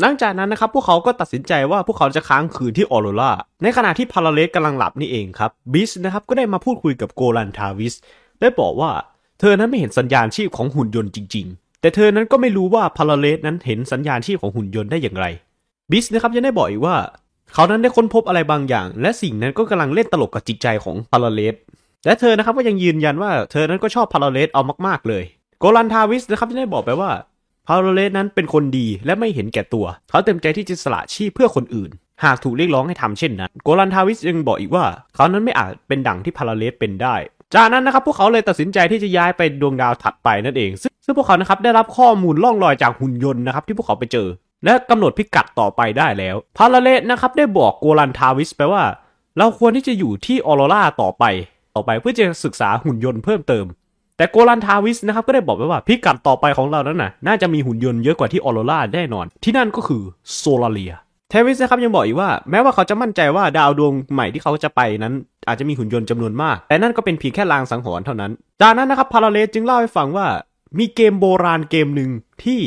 [0.00, 7.94] หลังจากนั้นนะครับพวกเขาก็ตัดสินใจว่าพวกเขาจะค้างคืนที่ออโรราในขณะที่พาราเลสกำลังหลับนี่เองครับบิสนะครับก็ได้มาพูดคุยกับโกลันทาวิส
[8.40, 8.90] ได้บอกว่า
[9.40, 15.26] เธอนั้นไม่เห็นสัญญาณชีพของหุ่นยนต์จริงๆ แต่เธอนั้นก็ไม่รู้ว่าพาราเลสนั้นเห็นสัญญาณชีพของหุ่นยนต์ได้อย่างไร
[15.90, 16.96] บิสนะครับยังได้บอกอีกว่า
[17.54, 21.54] เขานั้นได้ค้นพบอะไรบางอย่าง และสิ่งนั้นก็กำลังเล่นตลกกับจิตใจของพาราเลส
[22.06, 25.24] และเธอนะครับก็ยังยืนยันว่าเธอนั้นก็ชอบพาราเลสเอามากๆ เลย
[25.58, 27.10] โกลันทาวิสนะครับยังได้บอกไปว่า
[27.66, 31.90] พาโรเลสนั้นเป็นคนดีและไม่เห็นแก่ตัว เขาเต็มใจที่จะสละชีพเพื่อคนอื่น
[32.24, 37.14] หากถูกเรียกร้องให้ทำเช่นนั้นโกลันทาวิสยังบอกอีกว่า เขานั้นไม่อาจเป็นดั่งที่พาโรเลสเป็นได้
[37.54, 44.28] จากนั้นนะครับพวกเขาเลยตัดสินใจที่จะย้ายไปดวงดาวถัดไปนั่นเอง ซึ่งซึ่งพวกเขานะครับได้รับข้อมูลล่องลอยจากหุ่นยนต์นะครับที่พวกเขาไปเจอ
[44.64, 48.82] และกำหนดพิกัดต่อไปได้แล้วพาโรเลสนะครับได้บอกโกลันทาวิสไปว่า
[49.38, 51.24] เราควรที่จะอยู่ที่ออโรราต่อไป
[51.74, 53.64] ต่อไปเพื่อจะศึกษาหุ่นยนต์เพิ่มเติม
[54.16, 60.02] แต่โกลันทาวิสนะครับก็ได้บอกไว้ว่าพิกัดต่อไปของเรานั้นน่ะน่าจะมีหุ่นยนต์เยอะกว่าที่ออโรราแน่นอน ที่นั่นก็คือ
[60.34, 60.92] โซลาเรีย
[61.30, 65.14] เทวิสนะครับยังบอกอีกว่าแม้ว่าเขาจะมั่นใจว่าดาวดวงใหม่ที่เขาจะไปนั้น
[65.48, 70.26] อาจจะมีหุ่นยนต์จำนวนมาก แต่นั่นก็เป็นเพียงแค่ลางสังหรณ์เท่านั้น จากนั้นนะครับพาราเลสจึงเล่าให้ฟังว่า
[70.78, 72.10] มีเกมโบราณเกมหนึ่ง
[72.44, 72.60] ที่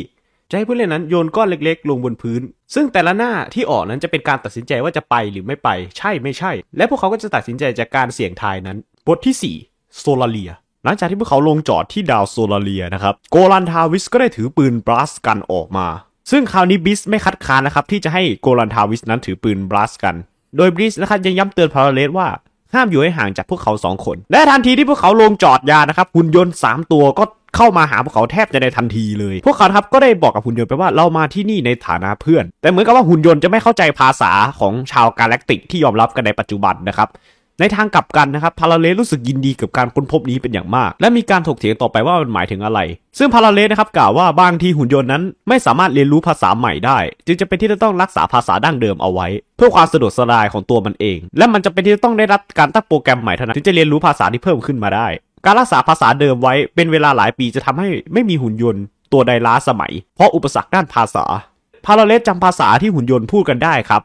[0.50, 2.42] จะให้ผู้เล่นนั้นโยนก้อนเล็กๆ ลงบนพื้น
[2.76, 10.52] ซึ่งแต่ละหน้าที่ออกนั้นจะเป็นการตัดสินใจว่าจะไปหรือไม่ไป ใช่ไม่ใช่ และพวกเขาก็จะตัดสินใจจากการเสี่ยงทายนั้น บทที่4โซลาเรีย
[10.86, 15.88] หลังจากที่พวกเขาลงจอดที่ดาวโซลาเรียนะครับโกลันทาวิสก็ได้ถือปืนบลัสกันออกมา
[16.32, 20.16] ซึ่งคราวนี้บิสไม่คัดค้านนะครับที่จะให้โกลันทาวิสนั้นถือปืนบลัสกัน
[20.58, 22.28] โดยบิสนะครับยังย้ำเตือนพาราเลสว่า
[22.74, 27.24] ห้ามอยู่ให้ห่างจากพวกเขาสองคน และทันทีที่พวกเขาลงจอดยานนะครับหุ่นยนต์สามตัวก็
[27.56, 37.08] เข้ามาหาพวกเขาแทบจะในทันทีเลย พวกเขาครับก็ได้บอกกับหุ่นยนต์ไปว่าเรามาที่นี่ในฐานะเพื่อน แต่เหมือนกับว่าหุ่นยนต์จะไม่เข้าใจภาษาของชาวกาแล็กติกที่ยอมรับกันในปัจจุบันนะครับ
[37.60, 42.80] ในทางกลับกันนะครับพาราเลสรู้สึกยินดีกับการค้นพบนี้เป็นอย่างมาก และมีการถกเถียงต่อไปว่ามันหมายถึงอะไร
[43.18, 55.08] ซึ่งพาราเลสนะครับกล่าวว่าบางทีหุ่นยนต์นั้นไม่สามารถเรียนรู้ภาษาใหม่ได้ จึงจะเป็นที่จะต้องรักษาภาษาดั้งเดิมเอาไว้ เพื่อความสะดวกสบายของตัวมันเอง และมันจะเป็นที่จะต้องได้รับการตั้งโปรแกรมใหม่เท่านั้นถึงจะเรียนรู้ภาษาที่เพิ่มขึ้นมาได้
[55.46, 61.26] การรักษาภาษาเดิมไว้เป็นเวลาหลายปีจะทำให้ไม่มีหุ่นยนต์ ตัวใดล้าสมัย เพราะอุปสรรคด้านภาษา
[61.86, 64.02] พาราเลสจำภาษาที่หุ่นยนต์พูดกันได้ครับ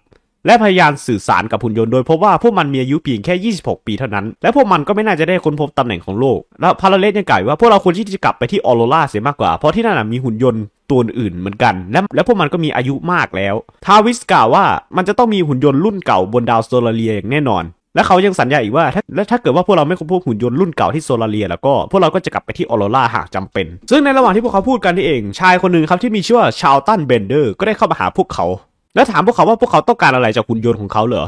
[0.49, 13.55] และพยายามสื่อสารกับหุ่นยนต์โดยพบว่าพวกมันมีอายุเพียงแค่ 26 ปีเท่านั้น และพวกมันก็ไม่น่าจะได้ค้นพบตำแหน่งของโลก และพาราเลสยังกล่าวว่าพวกเราควรที่จะกลับไปที่ออโรราเสียมากกว่า เพราะที่นั่นมีหุ่นยนต์ตัวอื่นเหมือนกัน และและพวกมันก็มีอายุมากแล้ว
[13.87, 14.65] ทาวิสกล่าวว่า
[14.97, 28.47] มันจะต้องมีหุ่นยนต์รุ่นเก่าบนดาวโซลาเรียอย่างแน่นอน และเขายังสัญญาอีกว่าถ้าและถ้าเกิดว่าพวกเราไม่ค้นพบหุ่นยนต์รุ่นเก่าที่โซลาเรียแล้วก็พวกเราก็จะกลับไปที่ออโรราหากจำเป็น ซึ่งในระหว่างที่พวกเขาพูดกันนี่เอง ชายคนหนึ่งครับที่มีชื่อว่าชาลตันเบนเดอร์ก็ได้เข้ามาหาพวกเขา
[28.95, 31.25] และถามพวกเขาว่าพวกเขาต้องการอะไรจากหุ่นยนต์ของเขาเหรอ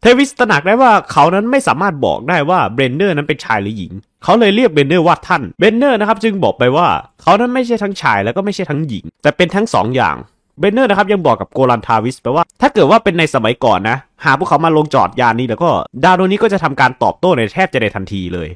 [0.00, 3.92] เทวิสตระหนักได้ว่าเขานั้นไม่สามารถบอกได้ว่าเบรนเนอร์นั้นเป็นชายหรือหญิง
[4.24, 6.86] เขาเลยเรียกเบรนเนอร์ว่าท่านเบรนเนอร์นะครับจึงบอกไปว่า
[7.22, 10.16] เขานั้นไม่ใช่ทั้งชายแล้วก็ไม่ใช่ทั้งหญิง แต่เป็นทั้งสองอย่าง
[10.58, 15.70] เบรนเนอร์นะครับยังบอกกับโกลันทาวิสไปว่า ถ้าเกิดว่าเป็นในสมัยก่อนนะ หากพวกเขามาลงจอดยานนี้แล้วก็
[16.04, 18.48] ดาวดวงนี้ก็จะทำการตอบโต้ในแทบจะในทันทีเลย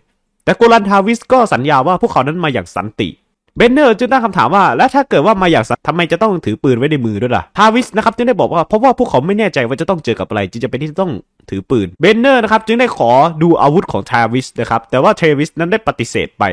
[0.44, 3.08] แต่โกลันทาวิสก็สัญญาว่าพวกเขานั้นมาอย่างสันติ
[3.56, 11.12] เบนเนอร์จึงตั้งคำถามว่า แล้วถ้าเกิดว่ามาอย่างสันติทำไมจะต้องถือปืนไว้ในมือด้วยล่ะทาวิสนะครับจึงได้บอกว่าเพราะว่าพวกเขาไม่แน่ใจว่าจะต้องเจอกับอะไรจึงจำเป็นที่ต้อง
[11.50, 13.10] ถือปืนเบนเนอร์นะครับจึงได้ขอ
[13.42, 16.44] ดูอาวุธของทาวิสนะครับแต่ว่าเทวิสนั้นได้ปฏิเสธไป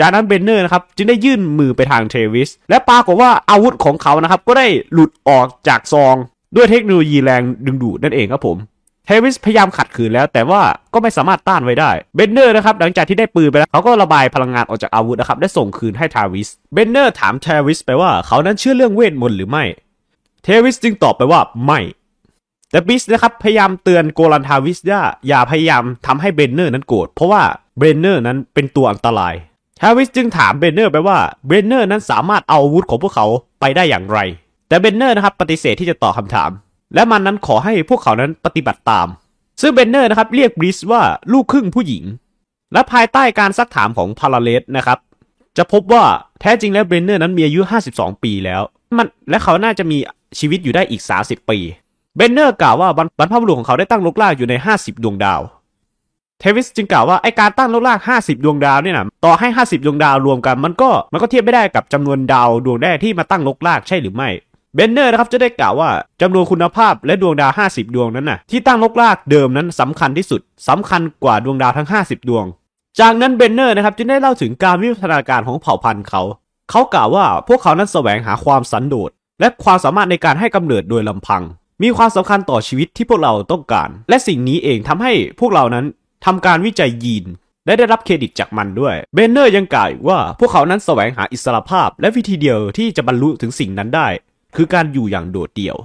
[0.00, 6.14] จากนั้นเบนเนอร์นะครับจึงได้ยื่นมือไปทางเทวิสและปรากฏว่าอาวุธของเขานะครับก็ได้หลุดออกจากซอง
[6.56, 8.56] ด้วยเทคโนโลยีแรงดึงดูดนั่นเองครับผม
[9.06, 10.62] เทวิสพยายามขัดขืนแล้ว แต่ว่า
[10.94, 19.64] ก็ไม่สามารถต้านไว้ได้เบนเนอร์นะครับหลังจากที่ได้ปืนไปแล้วเขาก็ระบายพลังงานออกจากอาวุธนะครับและส่งคืนให้ทาวิสเบนเนอร์ถามเทวิสไปว่าเขานั้นเชื่อเรื่องเวทมนต์หรือไม่
[20.44, 21.80] เทวิสจึงตอบไปว่าไม่
[22.70, 27.42] แต่บิสนะครับพยายามเตือนโกลันทาวิสว่าอย่าพยายามทำให้เบนเนอร์นั้นโกรธเพราะว่า
[27.78, 29.34] เบนเนอร์นั้นเป็นตัวอันตราย
[29.80, 33.26] ทาวิสจึงถามเบนเนอร์ไปว่าเบนเนอร์นั้นสามารถเอาอาวุธของพวกเขา
[33.60, 34.18] ไปได้อย่างไร
[34.68, 36.50] แต่เบนเนอร์นะครับปฏิเสธที่จะตอบคำถาม
[36.94, 39.08] และมันนั้นขอให้พวกเขานั้นปฏิบัติตาม
[39.60, 42.04] ซึ่งเบนเนอร์นะครับเรียกบริสว่าลูกครึ่งผู้หญิง
[42.72, 44.98] และภายใต้การซักถามของพาราเลสนะครับ
[45.56, 46.04] จะพบว่า
[46.40, 47.60] แท้จริงแล้วเบนเนอร์นั้นมีอายุ
[47.92, 48.62] 52 ปีแล้ว
[48.96, 49.98] มันและเขาน่าจะมี
[50.38, 51.58] ชีวิตอยู่ได้อีก 30 ปี
[52.16, 55.40] เบนเนอร์กล่าวว่าบรรพบุรุษของเขาได้ตั้งรกรากอยู่ใน 50 ดวงดาว
[56.40, 64.28] เทวิสจึงกล่าวว่าไอ้การตั้งรกราก 50 ดวงดาวเนี่ยนะต่อให้ 50 ดวงดาวรวมกันมันก็มันก็เทียบไม่ได้กับจำนวนดาวดวงแรกที่มาตั้งรกรากใช่หรือไม่
[64.76, 72.44] เบนเนอร์นะครับจะได้กล่าวว่าจำนวนคุณภาพและดวงดาว 50 ดวงนั้นน่ะที่ตั้งรกรากเดิมนั้นสำคัญที่สุดสำคัญกว่าดวงดาวทั้ง 50 ดวง
[73.00, 76.22] จากนั้นเบนเนอร์นะครับจึงได้เล่าถึงการวิวัฒนาการของเผ่าพันธุ์เขา
[76.70, 79.10] เขากล่าวว่าพวกเขานั้นแสวงหาความสันโดษ
[79.40, 81.42] และความสามารถในการให้กำเนิดโดยลำพัง
[81.82, 85.84] มีความสำคัญต่อชีวิตที่พวกเราต้องการ และสิ่งนี้เองทำให้พวกเรานั้น
[86.26, 87.26] ทำการวิจัยยีน
[87.66, 94.08] และได้รับเครดิตจากมันด้วย เบนเนอร์ยังกล่าวอีกว่าพวกเขานั้นแสวงหาอิสรภาพ และวิธีเดียวที่จะบรรลุถึงสิ่งนั้นได้
[94.56, 95.76] คือการอยู่อย่างโดดเดี่ยว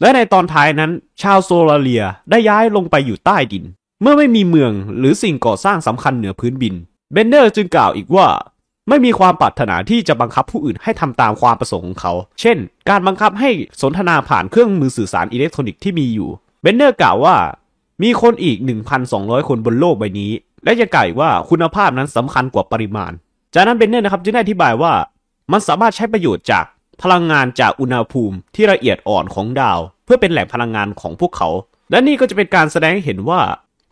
[0.00, 0.90] และในตอนท้ายนั้น
[1.22, 3.64] ชาวโซลาเลียได้ย้ายลงไปอยู่ใต้ดิน
[4.02, 6.74] เมื่อไม่มีเมืองหรือสิ่งก่อสร้างสำคัญเหนือพื้นดิน
[7.12, 8.26] เบนเนอร์จึงกล่าวอีกว่า
[8.88, 12.56] ไม่มีความปรารถนาที่จะบังคับผู้อื่นให้ทำตามความประสงค์ของเขา เช่น
[12.88, 13.50] การบังคับให้
[13.82, 16.28] สนทนาผ่านเครื่องมือสื่อสารอิเล็กทรอนิกส์ที่มีอยู่
[16.62, 17.36] เบนเนอร์กล่าวว่า
[18.02, 18.56] มีคนอีก
[19.02, 20.32] 1,200 คนบนโลกใบนี้
[20.64, 23.12] และยังกล่าวว่าคุณภาพนั้นสำคัญกว่าปริมาณ
[23.54, 24.92] จากนั้นเบนเนอร์นะครับจึงได้อธิบายว่า
[25.52, 26.64] มันสามารถใช้ประโยชน์จาก
[27.02, 31.48] พลังงานจากอุณหภูมิที่ละเอียดอ่อนของดาว เพื่อเป็นแหล่งพลังงานของพวกเขา
[31.90, 33.40] และนี่ก็จะเป็นการแสดงให้เห็นว่า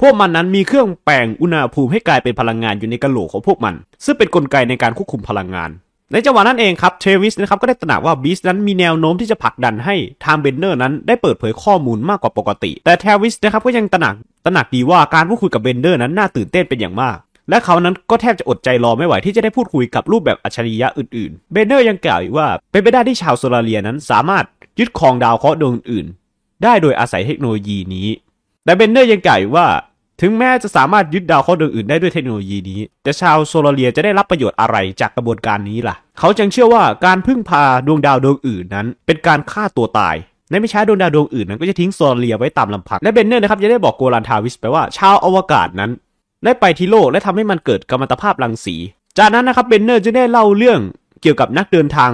[0.01, 5.71] พวกมันนั้นมีเครื่องแปลงอุณหภูมิให้กลายเป็นพลังงานอยู่ในกะโหลกของพวกมัน ซึ่งเป็นกลไกในการควบคุมพลังงาน
[6.12, 14.14] ในจังหวะนั้นเองครับเทวิสนะครับก็ได้ตระหนักว่าบีสนั้นมีแนวโน้มที่จะผลักดันให้ทางเบนเนอร์นั้นได้เปิดเผยข้อมูลมากกว่าปกติ แต่เทวิสนะครับก็ยังตระหนัก
[14.45, 17.17] ตระหนักดีว่าการพูดคุยกับเบนเนอร์นั้นน่าตื่นเต้นเป็นอย่างมาก
[17.48, 24.44] และเขานั้นก็แทบจะอดใจรอไม่ไหวที่จะได้พูดคุยกับรูปแบบอัจฉริยะอื่นๆ เบนเนอร์ยังกล่าวอีกว่า เป็นไปได้ที่ชาวโซลาเลียนั้นสามารถ
[24.78, 28.09] ยึดครองดาวเคราะห์ดวงอื่นๆ ได้โดยอาศัยเทคโนโลยีนี้
[28.64, 29.66] แต่เบนเนอร์ยังกล่าวอีกว่า
[30.20, 40.16] ถึงแม้จะสามารถยึดดาวเคราะห์ดวงอื่นได้ด้วยเทคโนโลยีนี้ แต่ชาวโซลาเลียจะได้รับประโยชน์อะไรจากกระบวนการนี้ล่ะ เขาจึงเชื่อว่าการพึ่งพาดวงดาวดวงอื่นนั้น เป็นการฆ่าตัวตาย
[40.50, 45.90] ในไม่ช้าดวงดาวดวงอื่นนั้นก็จะทิ้งโซลาเลียไว้ตามลำพังและเบนเนอร์นะครับจึงได้บอกโกลันทาวิสไปว่าชาวอวกาศนั้น
[46.44, 48.76] ได้ไปที่โลกและทำให้มันเกิดกัมมันตภาพรังสี
[49.18, 50.80] จากนั้นนะครับเบนเนอร์จึงได้เล่าเรื่อง
[51.22, 52.11] เกี่ยวกับนักเดินทาง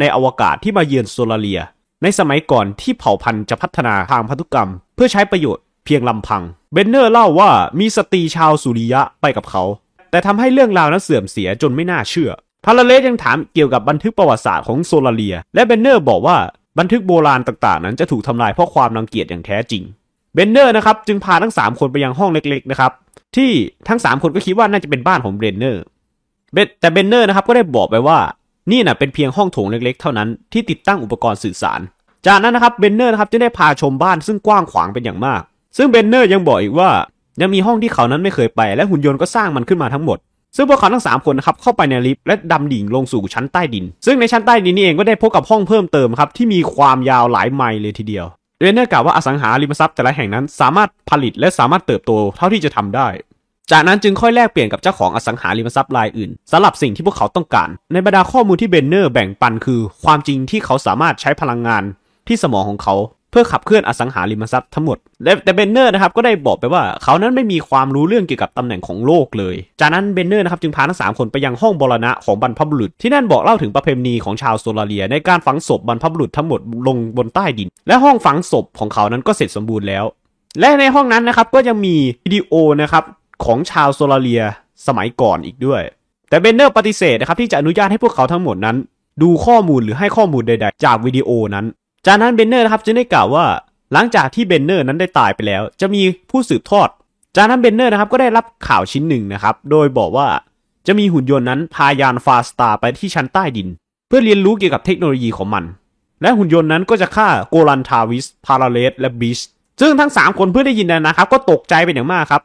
[0.00, 1.60] ในอวกาศที่มาเยือนโซลาเลีย
[2.02, 6.42] ในสมัยก่อนที่เผ่าพันธุ์จะพัฒนาทางพันธุกรรม เพื่อใช้ประโยชน์เพียงลำพัง
[6.72, 9.62] เบนเนอร์เล่าว่ามีสตรีชาวสุริยะไปกับเขา
[10.10, 12.30] แต่ทำให้เรื่องราวนั้นเสื่อมเสียจนไม่น่าเชื่อ
[12.64, 16.36] พาราเลสยังถามเกี่ยวกับบันทึกประวัติศาสตร์ของโซลาเลีย และเบนเนอร์บอกว่า
[16.78, 19.82] บันทึกโบราณต่างๆ นั้นจะถูกทำลายเพราะความรังเกียจอย่างแท้จริง
[20.34, 22.92] เบนเนอร์นะครับจึงพาทั้ง 3 คนไปยังห้องเล็กๆนะครับ
[23.36, 23.50] ที่
[23.88, 25.82] ทั้ง 3 คนก็คิดว่าน่าจะเป็นบ้านของเบนเนอร์
[26.80, 28.18] แต่เบนเนอร์นะครับก็ได้บอกไปว่า
[28.70, 31.80] นี่น่ะเป็นเพียงห้องโถงเล็กๆ เท่านั้นที่ติดตั้งอุปกรณ์สื่อสาร
[32.26, 35.40] จากนั้นนะครับเบนเนอร์นะครับจึงได้พาชมบ้านซึ่งกว้างขวางเป็นอย่างมาก
[35.76, 36.90] ซึ่งเบนเนอร์ยังบอกอีกว่า
[37.40, 40.18] ยังมีห้องที่เขานั้นไม่เคยไป และหุ่นยนต์ก็สร้างมันขึ้นมาทั้งหมด
[40.56, 48.26] ซึ่งพวกเขาทั้ง 3 คนนะครับเข้าไปในลิฟต์และดำดิ่งลงสู่ชั้นใต้ดิน ซึ่งในชั้นใต้ดินนี้เองก็ได้พบกับห้องเพิ่มเติมครับที่มีความยาวหลายไมล์เลยทีเดียว
[48.62, 53.08] เบนเนอร์กล่าวว่าอสังหาริมทรัพย์แต่ละแห่งนั้นสามารถผลิตและสามารถเติบโตเท่าที่จะทำได้
[53.70, 61.82] จากนั้นจึงค่อยแลกเปลี่ยนกับเจ้าของอสังหาริมทรัพย์รายอื่นสำหรับสิ่งที่พวกเขาต้องการ ในบรรดาข้อมูลที่เบนเนอร์แบ่งปันคือ ความจริงที่เขาสามารถใช้พลังงาน
[62.28, 62.94] ที่สมองของเขา
[63.32, 64.98] เพื่อขับเคลื่อนอสังหาริมทรัพย์ทั้งหมด
[65.44, 80.04] แต่เบนเนอร์นะครับก็ได้บอกไปว่าเขานั้นไม่มีความรู้เรื่องเกี่ยวกับตำแหน่งของโลกเลย จากนั้นเบนเนอร์นะครับจึงพาทั้งสามคนไปยังห้องมรณะของบรรพบุรุษ ที่นั่นบอกเล่าถึงประเพณีของชาวโซลาเรียในการฝังศพบรรพบุรุษทั้งหมดลงบนใต้ดิน และห้องฝังศพของเขานั้นก็เสร็จสมบูรณ์แล้ว
[80.60, 83.04] และในห้องนั้นนะครับก็ยังมีวิดีโอนะครับ
[83.44, 84.42] ของชาวโซลาเรีย
[84.86, 85.82] สมัยก่อนอีกด้วย
[86.28, 88.76] แต่เบนเนอร์ปฏิเสธนะครับที่จะอนุญาตให้พวกเขาทั้งหมดนั้น
[89.22, 91.66] ดูข้อมูลหรือให้ข้อมูลใด ๆ จากวิดีโอนั้น
[92.06, 93.44] จากนั้นเบนเนอร์นะครับจึงได้กล่าวว่า
[93.92, 96.88] หลังจากที่เบนเนอร์นั้นได้ตายไปแล้ว จะมีผู้สืบทอด
[97.36, 100.26] จากนั้นเบนเนอร์นะครับก็ได้รับข่าวชิ้นหนึ่งนะครับ โดยบอกว่า
[100.86, 103.68] จะมีหุ่นยนต์นั้นพายานฟาสตาร์ไปที่ชั้นใต้ดิน
[104.08, 105.64] เพื่อเรียนรู้เกี่ยวกับเทคโนโลยีของมัน
[106.22, 109.38] และหุ่นยนต์นั้นก็จะฆ่าโกลันทาวิส พาราเลส และบิช
[109.80, 112.42] ซึ่งทั้ง 3 คนเมื่อได้ยินนะครับ ก็ตกใจเป็นอย่างมากครับ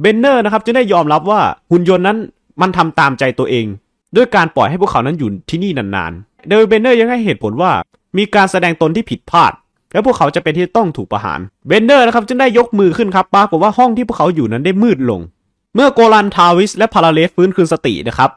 [0.00, 2.18] เบนเนอร์นะครับจึงได้ยอมรับว่าหุ่นยนต์นั้น
[2.60, 3.66] มันทำตามใจตัวเอง
[4.16, 7.70] ด้วยการปล่อยให้พวกเขานั้นอยู่ที่นี่นานๆ โดยเบนเนอร์ยังให้เหตุผลว่า
[8.16, 9.52] มีการแสดงตนที่ผิดพลาด
[9.92, 15.20] และพวกเขาจะเป็นที่ต้องถูกประหารเบนเนอร์นะครับจึงได้ยกมือขึ้นครับปรากฏว่าห้องที่พวกเขาอยู่นั้นได้มืดลง
[15.74, 18.30] เมื่อโกลันทาวิสและพาราเลสฟื้นคืนสตินะครับ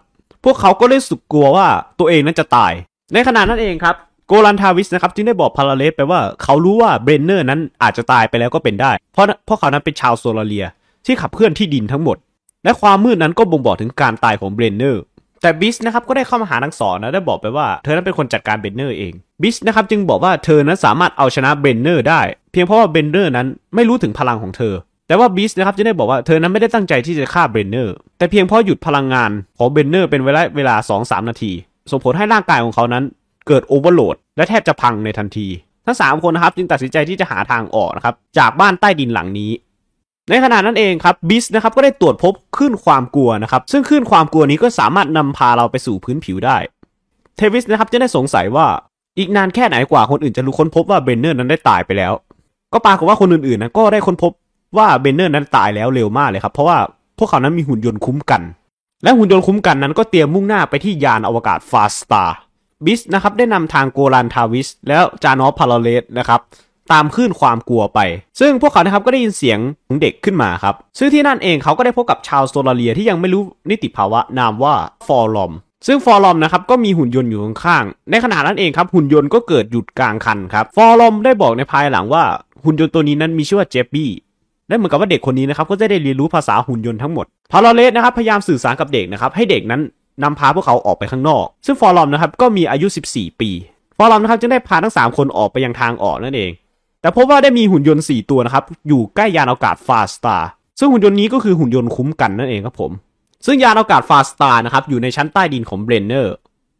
[0.44, 1.68] พวกเขาก็ได้รู้สึกกลัวว่า
[2.00, 2.72] ตัวเองนั้นจะตาย
[3.14, 3.96] ในขณะนั้นเองครับ
[4.28, 10.66] โกลันทาวิสนะครับจึงได้บอกพาราเลสไปว่าเขารู้ว่าเบรนเนอร์นั้นอาจจะตายไปแล้วก็เป็นได้ เพราะเพราะเขานั้นเป็นชาวโซลาเรีย
[11.06, 12.18] ที่ขับเคลื่อนที่ดินทั้งหมด
[12.64, 15.02] และความมืดนั้นก็บ่งบอกถึงการตายของเบรนเนอร์
[15.42, 24.74] แต่บิสนะครับก็ได้เข้ามาหาทั้งสองนะได้บอกไปว่าเธอนั้นเป็นคนจัดการเบนเนอร์เองบิสนะครับจึงบอกว่าเธอนั้นสามารถเอาชนะเบนเนอร์ได้ เพียงเพราะว่าเบนเนอร์นั้นไม่รู้ถึงพลังของเธอ
[25.08, 31.52] แต่ว่าบิสนะครับจึงได้บอกว่าเธอนั้นไม่ได้ตั้งใจที่จะฆ่าเบนเนอร์แต่เพียงเพราะหยุดพลังงานของเบนเนอร์เป็นเวลาเวลา 2-3 นาที
[31.92, 33.04] ส่งผลให้ร่างกายของเขานั้น
[33.48, 35.48] เกิด overload และแทบจะพังในทันที
[35.86, 39.52] ทั้ง 3 คนนะครับจึงตัดสินใจที่จะหาทางออกนะครับจากบ้านใต้ดินหลังนี้
[40.32, 46.58] ในขณะนั้นเองครับบิสนะครับก็ได้ตรวจพบคลื่นความกลัวนะครับซึ่งคลื่นความกลัวนี้ก็สามารถนำพาเราไปสู่พื้นผิวได้
[47.38, 48.68] เทวิสนะครับจึงได้สงสัยว่า
[49.18, 52.14] อีกนานแค่ไหนกว่าคนอื่นจะรู้ค้นพบว่าเบนเนอร์นั้นได้ตายไปแล้ว
[52.74, 54.32] ก็ปรากฏว่าคนอื่นๆนะก็ได้ค้นพบ
[54.78, 56.78] ว่าเบนเนอร์นั้นตายแล้วเร็วมากเลยครับเพราะว่า
[57.18, 58.42] พวกเขานั้นมีหุ่นยนต์คุ้มกัน
[59.04, 62.36] และหุ่นยนต์คุ้มกันนั้นก็เตรียมมุ่งหน้าไปที่ยานอวกาศฟาสตาร์
[62.86, 66.42] บิสนะครับได้นำทางโกลันทาวิสแล้วจานอฟพาราเลสนะครับ
[66.94, 68.00] ตามคลื่นความกลัวไป
[68.40, 74.74] ซึ่งพวกเขานะครับก็ได้ยินเสียงของเด็กขึ้นมาครับ ซึ่งที่นั่นเองเขาก็ได้พบกับชาวโซลาเรียที่ยังไม่บรรลุนิติภาวะนามว่า
[75.08, 75.52] ฟอร์ลอม
[75.88, 82.24] ซึ่งฟอร์ลอมนะครับก็มีหุ่นยนต์อยู่ข้างๆ ในขณะนั้นเองครับหุ่นยนต์ก็เกิดหยุดกลางคันครับฟอร์ลอมได้บอกในภายหลังว่า
[82.66, 84.10] หุ่นยนต์ตัวนี้นั้นมีชื่อว่าเจฟบี้
[84.68, 89.82] และเหมือนกับว่าเด็กคนนี้นะครับก็จะได้เรียนรู้ภาษาหุ่นยนต์ทั้งหมดพาราเลสนะครับพยายามสื่อสารกับเด็กนะครับให้เด็กนั้น
[90.24, 93.50] นำพาพวกเขาออกไปข้างนอก ซึ่งฟอร์ลอมนะครับก็มีอายุ 14 ปี
[93.98, 96.52] ฟอร์ลอมนะครับจึงได้พาทั้ง 3 คนออกไปยังทางออกนั่นเอง
[97.02, 100.48] แต่พบว่าได้มีหุ่นยนต์ 4 ตัวนะครับ อยู่ใกล้ยานอวกาศฟาสตาร์
[100.80, 102.92] ซึ่งหุ่นยนต์นี้ก็คือหุ่นยนต์คุ้มกันนั่นเองครับผม
[103.46, 106.36] ซึ่งยานอวกาศฟาสตาร์นะครับอยู่ในชั้นใต้ดินของเบรนเนอร์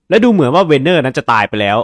[0.10, 1.78] และดูเหมือนว่าเบรนเนอร์นั้นจะตายไปแล้ว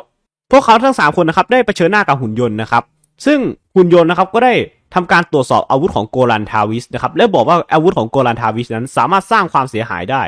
[0.52, 2.84] พวกเขาทั้ง 3 คนนะครับได้เผชิญหน้ากับหุ่นยนต์นะครับ
[3.26, 3.39] ซึ่ง
[3.76, 4.54] หุ่นยนต์นะครับก็ได้
[4.95, 10.23] ทำการตรวจสอบอาวุธของโกลันทาวิสนะครับและบอกว่าอาวุธของโกลันทาวิสนั้นสามารถสร้างความเสียหายได้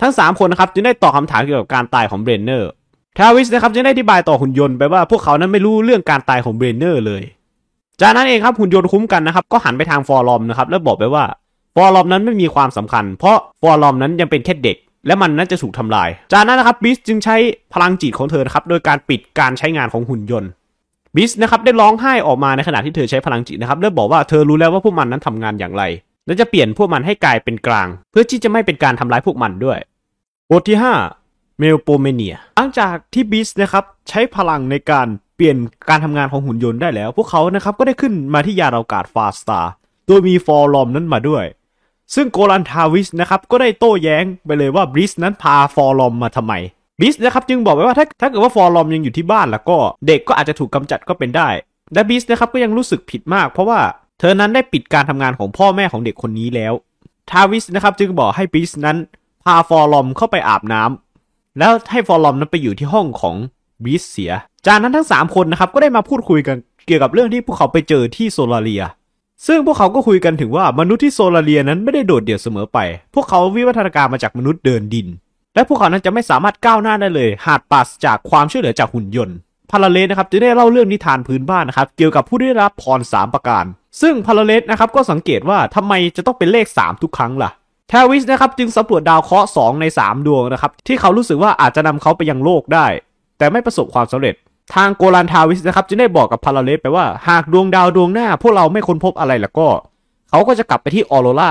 [0.00, 2.70] ทั้ง 3 คนนะครับจึงได้ตอบคำถามเกี่ยวกับการตายของเบรนเนอร์
[3.18, 7.22] ทาวิสนะครับจึงได้อธิบายต่อหุ่นยนต์ไปว่าพวกเขานั้นไม่รู้เรื่องการตายของเบรนเนอร์เลย
[8.00, 11.24] จากนั้นเองครับหุ่นยนต์คุ้มกันนะครับก็หันไปทางฟอร์ลอมนะครับแล้วบอกไปว่า
[11.76, 17.36] ฟอร์ลอมนั้นไม่มีความสำคัญ เพราะฟอร์ลอมนั้นยังเป็นแค่เด็ก และมันนั้นจะถูกทำลาย จากนั้นนะครับบิสจึงใช้
[17.74, 20.50] พลังจิตของเธอครับโดยการปิดการใช้งานของหุ่นยนต์
[21.16, 25.82] บิสนะครับได้ร้องไห้ออกมาในขณะที่เธอใช้พลังจิตนะครับและบอกว่าเธอรู้แล้วว่าพวกมันนั้นทำงานอย่างไร
[26.26, 29.78] และจะเปลี่ยนพวกมันให้กลายเป็นกลาง เพื่อที่จะไม่เป็นการทำร้ายพวกมันด้วย
[30.50, 31.19] บทที่5
[31.60, 35.56] เมลโปเมเนียหลังจากที่บิสนะครับใช้พลังในการเปลี่ยน
[35.88, 39.60] การทำงานของหุ่นยนต์ได้แล้ว พวกเขานะครับก็ได้ขึ้นมาที่ยานอวกาศฟาสตา
[40.06, 41.44] โดยมีฟอร์ลอมนั้นมาด้วย
[42.14, 46.52] ซึ่งโกลันทาวิสนะครับก็ได้โต้แย้งไปเลยว่าบิสนั้นพาฟอร์ลอมมาทำไม
[47.00, 51.48] บิสนะครับจึงบอกไว้ว่าถ้าถ้าเกิดว่าฟอร์ลอมยังอยู่ที่บ้านแล้วก็เด็กก็อาจจะถูกกำจัดก็เป็นได้
[51.94, 53.80] และบิสนะครับก็ยังรู้สึกผิดมาก เพราะว่า
[54.18, 56.72] เธอนั้นได้ปิดการทำงานของพ่อแม่ของเด็กคนนี้แล้ว
[57.30, 58.96] ทาวิสนะครับจึงบอกให้บิสนั้น
[59.44, 61.09] พาฟอร์ลอมเข้าไปอาบน้ำ
[61.58, 63.36] แล้วให้ฟอร์ลอมนั้นไปอยู่ที่ห้องของ
[63.84, 64.32] บิสเสีย
[64.66, 68.82] จากนั้นทั้ง 3 คนนะครับก็ได้มาพูดคุยกันเกี่ยวกับเรื่องที่พวกเขาไปเจอที่โซลาเรีย
[69.46, 72.78] ซึ่งพวกเขาก็คุยกันถึงว่ามนุษย์ที่โซลาเรียนั้นไม่ได้โดดเดี่ยวเสมอไป
[73.14, 75.06] พวกเขาวิวัฒนาการมาจากมนุษย์เดินดิน
[75.54, 79.36] และพวกเขานั้นจะไม่สามารถก้าวหน้าได้เลย หากปราศจากความช่วยเหลือจากหุ่นยนต์
[79.70, 83.64] พาราเลสนะครับจะได้เล่าเรื่องนิทานพื้นบ้านนะครับเกี่ยวกับผู้ได้รับพร3ประการ
[84.00, 87.50] ซึ่งพาราเลสนะครับก็สังเกตว่าทำไมจะต้องเป็นเลข 3 ทุกครั้งล่ะ
[87.92, 92.86] ทวิสนะครับจึงสำรวจดาวเคราะห์2ใน 3 ดวงนะครับที่เขารู้สึกว่าอาจจะนำเขาไปยังโลกได้
[93.38, 94.34] แต่ไม่ประสบความสำเร็จ
[94.74, 99.68] ทางโกลันทาวิสนะครับจึงได้บอกกับพาราเลสไปว่าหากดวงดาวดวงหน้า พวกเราไม่ค้นพบอะไรแล้วก็
[100.30, 101.50] เขาก็จะกลับไปที่ออโรรา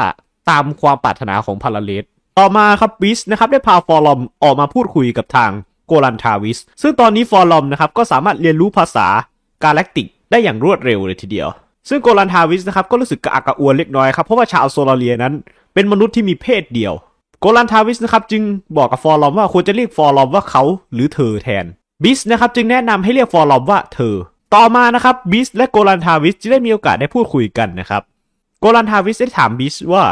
[0.50, 2.04] ตามความปรารถนาของพาราเลส
[2.38, 5.52] ต่อมาครับบิสนะครับได้พาฟอร์ลอมออกมาพูดคุยกับทาง
[5.88, 9.08] โกลันทาวิส ซึ่งตอนนี้ฟอร์ลอมนะครับก็สามารถเรียนรู้ภาษา
[9.64, 11.48] Galactic ได้อย่างรวดเร็วเลยทีเดียว
[11.90, 15.34] ซึ่งโกลันทาวิสนะครับก็รู้สึกกระอักกระอ่วนเล็กน้อยครับเพราะว่าชาวโซลาเรียนั้น
[15.74, 16.94] เป็นมนุษย์ที่มีเพศเดียว
[17.40, 18.44] โกลันทาวิสนะครับจึง
[18.78, 21.66] บอกกับฟอร์ลอมว่าควรจะเรียกฟอร์ลอมว่าเขาหรือเธอแทน
[22.04, 24.16] บิสนะครับจึงแนะนำให้เรียกฟอร์ลอมว่าเธอ
[24.56, 28.02] ต่อมานะครับบิสและโกลันทาวิสจะได้มีโอกาสได้พูดคุยกันนะครับ
[28.60, 30.04] โกลันทาวิสได้ถามบิสว่า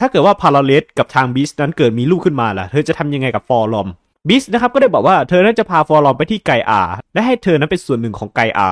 [0.00, 3.88] ถ้าเกิดว่าพาราเลสกับทางบิสนั้นเกิดมีลูกขึ้นมาล่ะเธอจะทำยังไงกับฟอร์ลอม
[4.28, 6.82] บิสนะครับก็ได้บอกว่าเธอนั้นจะพาฟอร์ลอมไปที่ไกอา
[7.14, 8.68] และให้เธอนั้นเป็นส่วนหนึ่งของไกอา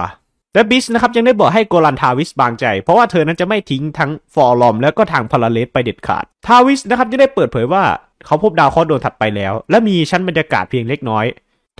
[0.54, 7.84] และบิสนะครับยังได้บอกให้โกลันทาวิสวางใจ เพราะว่าเธอนั้นจะไม่ทิ้งทั้งฟอร์ลอมและก็ทางพาราเลสไปเด็ดขาด ทาวิสนะครับยังได้เปิดเผยว่า
[8.26, 11.24] เขาพบดาวเคราะห์ดวงถัดไปแล้ว และมีชั้นบรรยากาศเพียงเล็กน้อย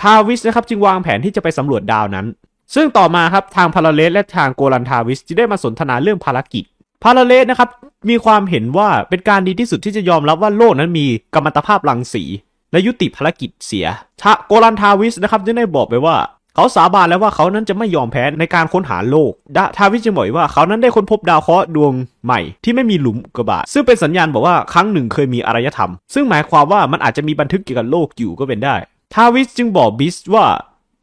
[0.01, 2.27] ทาวิสนะครับจึงวางแผนที่จะไปสำรวจดาวนั้น
[2.75, 6.65] ซึ่งต่อมาครับทางพาราเลสและทางโกลันทาวิสจะได้มาสนทนาเรื่องภารกิจ
[7.03, 7.69] พาราเลสนะครับ
[8.11, 12.25] มีความเห็นว่าเป็นการดีที่สุดที่จะยอมรับว่าโลกนั้นมีกัมมันตภาพรังสี
[12.73, 13.87] และยุติภารกิจเสีย
[14.23, 16.17] ทางโกลันทาวิสนะครับยังได้บอกไปว่า
[16.55, 21.93] เขาสาบานแล้วว่าเขานั้นจะไม่ยอมแพ้ในการค้นหาโลกดาทาวิสจึงบอกว่าเขานั้นได้ค้นพบดาวเคราะห์ดวง
[22.25, 28.75] ใหม่ที่ไม่มีหลุมอุกกาบาตซึ่งเป็นสัญญาณบอกว่าครั้งหนึ่งเคยมีอารยธรรม ซึ่งหมายความว่ามันอาจจะมีบันทึกเกี่ยวกับโลกอยู่ก็เป็นได้
[29.15, 30.45] ทาวิสจึงบอกบิสว่า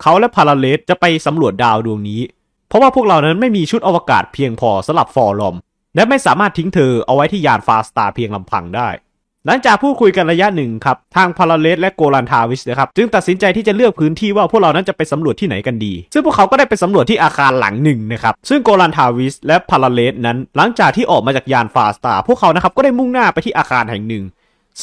[0.01, 2.21] เขาและพาราเลสจะไปสำรวจดาวดวงนี้
[2.69, 5.55] เพราะว่าพวกเรานั้นไม่มีชุดอวกาศเพียงพอสำหรับฟอร์ลอม
[5.95, 8.89] และไม่สามารถทิ้งเธอเอาไว้ที่ยานฟาร์สตาร์เพียงลำพังได้
[9.47, 24.23] หลังจากพูดคุยกันระยะหนึ่งครับ ทางพาราเลสและโกลันทาวิสนะครับ จึงตัดสินใจที่จะเลือกพื้นที่ว่าพวกเรานั้นจะไปสำรวจที่ไหนกันดี ซึ่งพวกเขาก็ได้ไปสำรวจที่อาคารหลังหนึ่งนะครับ ซึ่งโกลันทาวิสและพาราเลสนั้น หลังจากที่ออกมาจากยานฟาร์สตาร์พวกเขานะครับก็ได้มุ่งหน้าไปที่อาคารแห่งหนึ่ง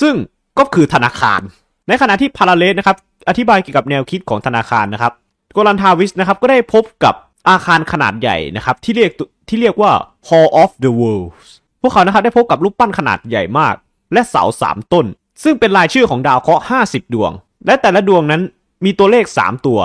[0.01, 0.15] ซึ่ง
[0.59, 1.41] ก็คือธนาคาร
[1.89, 2.97] ในขณะที่พาราเลสนะครับ
[3.29, 5.13] อธิบายเกี่ยวกับแนวคิดของธนาคารนะครับ
[5.55, 7.15] โกลันทาวิสนะครับก็ได้พบกับ
[7.49, 9.11] อาคารขนาดใหญ่นะครับที่เรียก
[9.49, 9.91] ที่เรียกว่า
[10.29, 11.49] Hall of the Worlds
[11.83, 13.75] พวกเขานะครับได้พบกับรูปปั้นขนาดใหญ่มาก
[14.13, 15.07] และเสาสามต้น
[15.43, 17.33] ซึ่งเป็นรายชื่อของดาวเคราะห์50 ดวง
[17.67, 18.43] และแต่ละดวงนั้น
[18.85, 19.81] มีตัวเลข 3 ตัว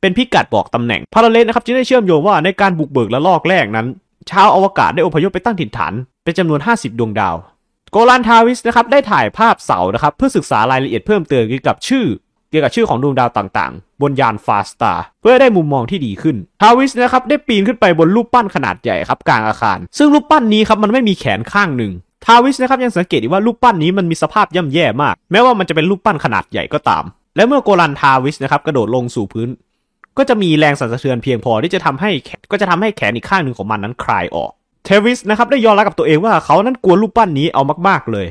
[0.00, 3.86] เป็นพิกัดบอกตำแหน่งพาราเลสนะครับจึงได้เชื่อมโยงว่าในการบุกเบิกและลอกแรกนั้น
[4.30, 5.92] ชาวอวกาศได้อพยพไปตั้งถิ่นฐาน
[6.24, 7.36] เป็นจำนวน 50 ดวงดาว
[7.92, 12.04] โกลันทาวิสนะครับได้ถ่ายภาพเสานะครับเพื่อศึกษารายละเอียดเพิ่มเติมเกี่ยวกับชื่อ
[12.50, 21.92] เกี่ยวกับชื่อของดวงดาวต่างๆ บนยานฟาสตาเพื่อได้มุมมองที่ดีขึ้น ทาวิสนะครับได้ปีนขึ้นไปบนรูปปั้นขนาดใหญ่ครับกลางอาคาร ซึ่งรูปปั้นนี้ครับมันไม่มีแขนข้างหนึ่ง
[22.24, 27.04] ทาวิสนะครับยังสังเกตอีกว่ารูปปั้นนี้มันมีสภาพย่ำแย่มาก แม้ว่ามันจะเป็นรูปปั้นขนาดใหญ่ก็ตาม
[27.36, 29.48] และเมื่อโกลันทาวิสนะครับกระโดดลงสู่พื้น
[30.18, 32.10] ก็จะมีแรงสั่นสะเทือนเพียงพอที่จะทำให้
[32.50, 34.50] ก็จะทำให้แขนอีกข้างหนึ่งของมันนั้นคลายออก
[34.84, 38.28] เทวิสนะครับได้ยอมรับกับตัวเองว่าเขานั้นกลัวรูปปั้นนี้เอามากๆเลย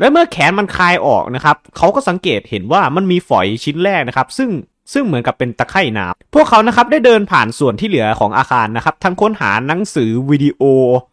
[0.00, 4.50] และเมื่อแขนมันคลายออกนะครับเขาก็สังเกตเห็นว่ามันมีฝอยชิ้นแรกนะครับ ซึ่ง
[4.92, 10.62] ซึ่งเหมือนกับเป็นตะไคร่น้ำพวกเขานะครับได้เดินผ่านส่วนที่เหลือของอาคารนะครับทั้งค้นหาหนังสือวิดีโอ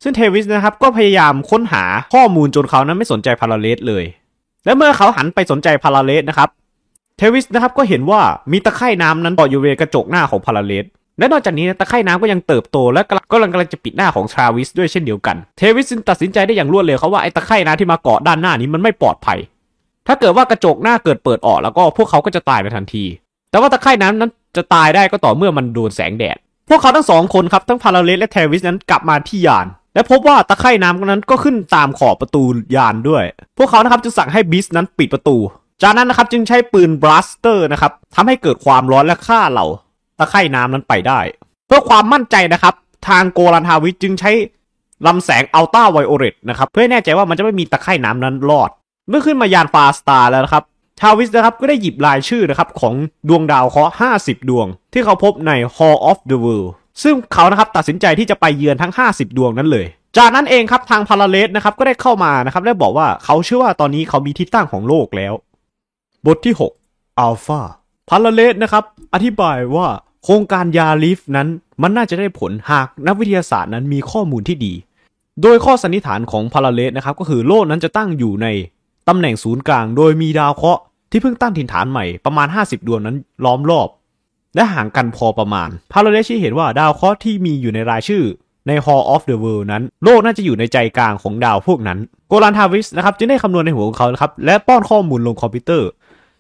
[0.03, 1.83] ซึ่งเทวิสนะครับก็พยายามค้นหา
[2.13, 4.03] ข้อมูลจนเขานั้นไม่สนใจพาราเลสเลย
[4.65, 6.49] และเมื่อเขาหันไปสนใจพาราเลสนะครับ
[7.17, 10.85] เทวิสนะครับก็เห็นว่ามีตะไคร่น้ำนั้นเกาะอยู่ในกระจกหน้าของพาราเลส
[11.19, 19.39] และนอกจากนี้ตะไคร่น้ำก็ยังเติบโตและก็กำลังกำลังจะปิดหน้าของทราวิสด้วยเช่นเดียวกัน เทวิสจึงตัดสินใจได้อย่างรวดเร็วเขาว่าไอ้ตะไคร่น้ำที่มาเกาะด้านหน้านี้มันไม่ปลอดภัย
[20.07, 23.03] ถ้าเกิดว่ากระจกหน้าเกิดเปิดออกแล้วก็พวกเขาก็จะตายไปทันที
[23.56, 26.38] แต่ว่าตะไคร่น้ำนั้นจะตายได้ก็ต่อเมื่อมันโดนแสงแดด
[26.70, 32.44] พวกเขาทั้งสองคนครับทั้งพาราเลสและเทวิสนั้นกลับมาที่ยาน และพบว่าตะไคร่น้ำนั้นก็ขึ้นตามขอบประตู
[32.76, 33.24] ยานด้วย
[33.58, 35.38] พวกเขานะครับจึงสั่งให้บิสนั้นปิดประตู
[35.82, 39.65] จากนั้นนะครับจึงใช้ปืน blaster นะครับทำให้เกิดความร้อนและฆ่าเหล่า
[40.20, 41.20] ตะไคร่น้ำนั้นไปได้
[41.68, 42.74] เพื่อความมั่นใจนะครับ
[43.08, 44.32] ทางโกลันทาวิสจึงใช้
[45.08, 48.70] ลำแสงอัลตราไวโอเลตนะครับเพื่อแน่ใจว่ามันจะไม่มีตะไคร่น้ำนั้นรอด
[49.10, 50.63] เมื่อขึ้นมายานฟาร์สตาร์แล้วนะครับ
[51.01, 52.93] ทาวิสนะครับก็ได้หยิบรายชื่อนะครับของ
[53.29, 56.69] ดวงดาวเคราะห์50 ดวง ที่เขาพบใน Hall of the World
[57.03, 59.86] ซึ่งเขานะครับตัดสินใจที่จะไปเยือนทั้ง 50 ดวงนั้นเลย
[60.17, 65.34] จากนั้นเองครับทางพาราเลสนะครับก็ได้เข้ามานะครับและบอกว่าเขาเชื่อว่าตอนนี้เขามีที่ตั้งของโลกแล้ว
[66.25, 66.53] บทที่
[66.88, 67.62] 6 อัลฟา
[68.10, 69.88] พาราเลสนะครับอธิบายว่า
[70.23, 71.47] โครงการยาลิฟนั้น
[71.81, 74.73] มันน่าจะได้ผลหากนักวิทยาศาสตร์นั้นมีข้อมูลที่ดี
[75.41, 78.47] โดยข้อสันนิษฐานของพาราเลสนะครับก็คือโลกนั้นจะตั้งอยู่ใน
[79.08, 83.89] ตำแหน่งศูนย์กลางโดยมีดาวเคราะห์ที่เพิ่งตั้งถิ่นฐานใหม่ประมาณ 50 ดวงนั้นล้อมรอบ
[84.56, 88.24] และห่างกันพอประมาณพาราเลสชี้เห็นว่าดาวเคราะห์ที่มีอยู่ในรายชื่อ
[88.68, 95.88] ใน Hall of the World นั้น โลกน่าจะอยู่ในใจกลางของดาวพวกนั้น โกลันทาวิสนะครับจึงได้คำนวณในหัวของเขาครับและป้อนข้อมูลลงคอมพิวเตอร์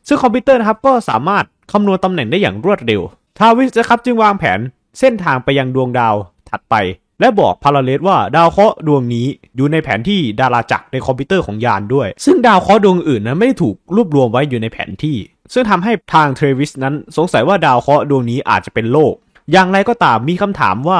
[0.07, 3.01] ซึ่งคอมพิวเตอร์นะครับก็สามารถคำนวณตำแหน่งได้อย่างรวดเร็ว
[3.39, 4.59] ทาวิสนะครับจึงวางแผน
[4.99, 6.15] เส้นทางไปยังดวงดาว
[6.49, 6.75] ถัดไป
[7.19, 15.17] และบอกพาราเลสว่าดาวเคราะห์ดวงนี้อยู่ในแผนที่ดาราจักรในคอมพิวเตอร์ของยานด้วย ซึ่งดาวเคราะห์ดวงอื่นนั้นไม่ได้ถูกรวบรวมไว้อยู่ในแผนที่
[15.53, 19.13] ซึ่งทำให้ทางเทรวิสนั้นสงสัยว่าดาวเคราะห์ดวงนี้อาจจะเป็นโลก
[19.51, 20.99] อย่างไรก็ตามมีคำถามว่า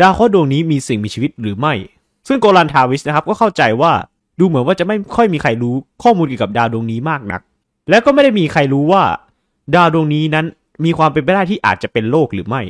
[0.00, 1.74] ดาวเคราะห์ดวงนี้มีสิ่งมีชีวิตหรือไม่
[2.28, 3.92] ซึ่งโกลันทาวิสนะครับก็เข้าใจว่า
[4.38, 7.40] ดูเหมือนว่าจะไม่ค่อยมีใครรู้ข้อมูลเกี่ยวกับดาวดวงนี้มากนัก
[7.90, 9.02] และก็ไม่ได้มีใครรู้ว่า
[9.74, 10.46] ดาวดวงนี้นั้น
[10.84, 12.62] มีความเป็นไปได้ที่อาจจะเป็นโลกหรือไม่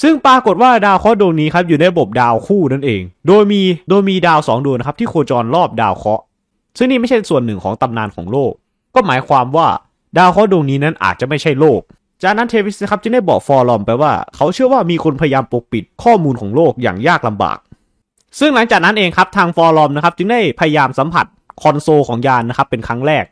[0.00, 6.22] ซึ่งปรากฏว่าดาวเคราะห์ดวงนี้ครับอยู่ในระบบดาวคู่นั่นเอง โดยมีโดยมีดาวสองดวงนะครับที่โคจรรอบดาวเคราะห์
[6.78, 8.52] ซึ่งนี่ไม่ใช่ส่วนหนึ่งของตำนานของโลก
[8.94, 9.68] ก็หมายความว่า
[10.18, 11.80] ดาวเคราะห์ดวงนี้นั้นอาจจะไม่ใช่โลก
[12.22, 17.58] จากนั้นเทวิสนะครับจึงได้บอกฟอร์ลอมไปว่า เขาเชื่อว่ามีคนพยายามปกปิดข้อมูลของโลกอย่างยากลำบาก
[18.38, 21.26] ซึ่งหลังจากนั้นเองครับทางฟอร์ลอมนะครับจึงได้พยายามสัมผัส
[21.62, 23.24] คอนโซลของยานนะครับเป็นครั้งแรก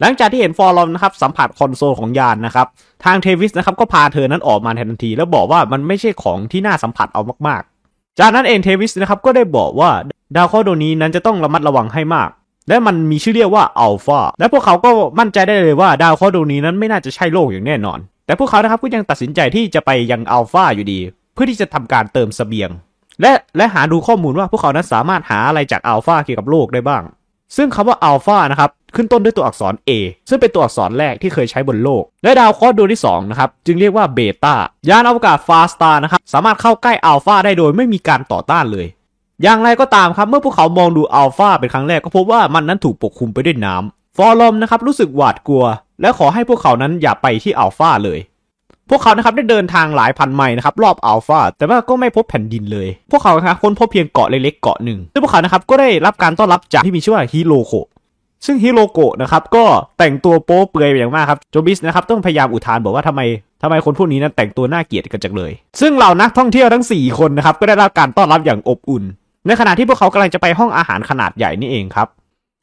[0.00, 2.66] หลังจากที่เห็นฟอร์ลอมนะครับสัมผัสคอนโซลของยานนะครับ
[3.04, 9.90] ทางเทวิสนะครับก็พาเธอนั้นออกมาทันที แล้วบอกว่ามันไม่ใช่ของที่น่าสัมผัสเอามากๆ จากนั้นเองเทวิสนะครับก็ได้บอกว่า
[10.36, 12.30] ดาวเคราะห์ดวงนี้นั้นจะต้องระมัดระวังให้มาก
[12.68, 21.00] และมันมีชื่อเรียกว่าอัลฟาและพวกเขาก็มั่นใจได้เลยว่าดาวเคราะห์ดวงนี้นั้นไม่น่าจะใช่โลกอย่างแน่นอน แต่พวกเขานะครับก็ยังตัดสินใจที่จะไปยังอัลฟาอยู่ดี
[21.34, 22.70] เพื่อที่จะทำการเติมเสบียง
[23.20, 27.02] และและหาดูข้อมูลว่าพวกเขานั้นสามารถหาอะไรจากอัลฟาเกี่ยวกับโลกได้บ้าง
[27.56, 29.90] ซึ่งคำว่าอัลฟานะครับขึ้นต้นด้วยตัวอักษร A
[30.28, 34.54] ซึ่งเป็นตัวอักษรแรกที่เคยใช้บนโลก และดาวเคราะห์ดวงที่2นะครับจึงเรียกว่าเบต้า
[34.88, 38.86] ยานอวกาศฟาสตานะครับสามารถเข้าใกล้อัลฟาได้โดยไม่มีการต่อต้านเลย
[39.42, 45.64] อย่างไรก็ตามครับเมื่อพวกเขามองดูอัลฟาเป็นครั้งแรกก็พบว่ามันนั้นถูกปกคลุมไปด้วยน้ำฟอร์ลอมนะครับรู้สึกหวาดกลัว
[46.00, 48.18] และขอให้พวกเขานั้นอย่าไปที่อัลฟาเลย
[48.90, 57.72] พวกเขานะครับได้เดินทางหลายพันไมล์นะครับรอบอัลฟาแต่ว่าก็ไม่พบแผ่นดินเลย พวกเขาครับค้นพบเพียงเกาะเล็กๆเกาะหนึ่งซึ่งพวกเขานะครับก็ได้รับการต้อนรับจากที่มีชื่อว่าฮิโรโกะ
[58.46, 59.64] ซึ่งฮิโรโกะนะครับก็
[59.98, 63.20] แต่งตัวโป๊เปลือยอย่างมากครับจนบิสนะครับต้องพยายามอุทานบอกว่าทำไม
[63.62, 69.04] ทำไมคนพวกนี้นั้นแต่งตัวน่าเกลียดกันจังเลย ซึ่งเหล่านักท่องเที่ยวทั้ง 4 คนนะครับก็ได้รับการต้อนรับอย่างอบอุ่น
[69.46, 72.08] ในขณะที่พวกเขากำลังจะไปห้องอาหารขนาดใหญ่นี่เองครับ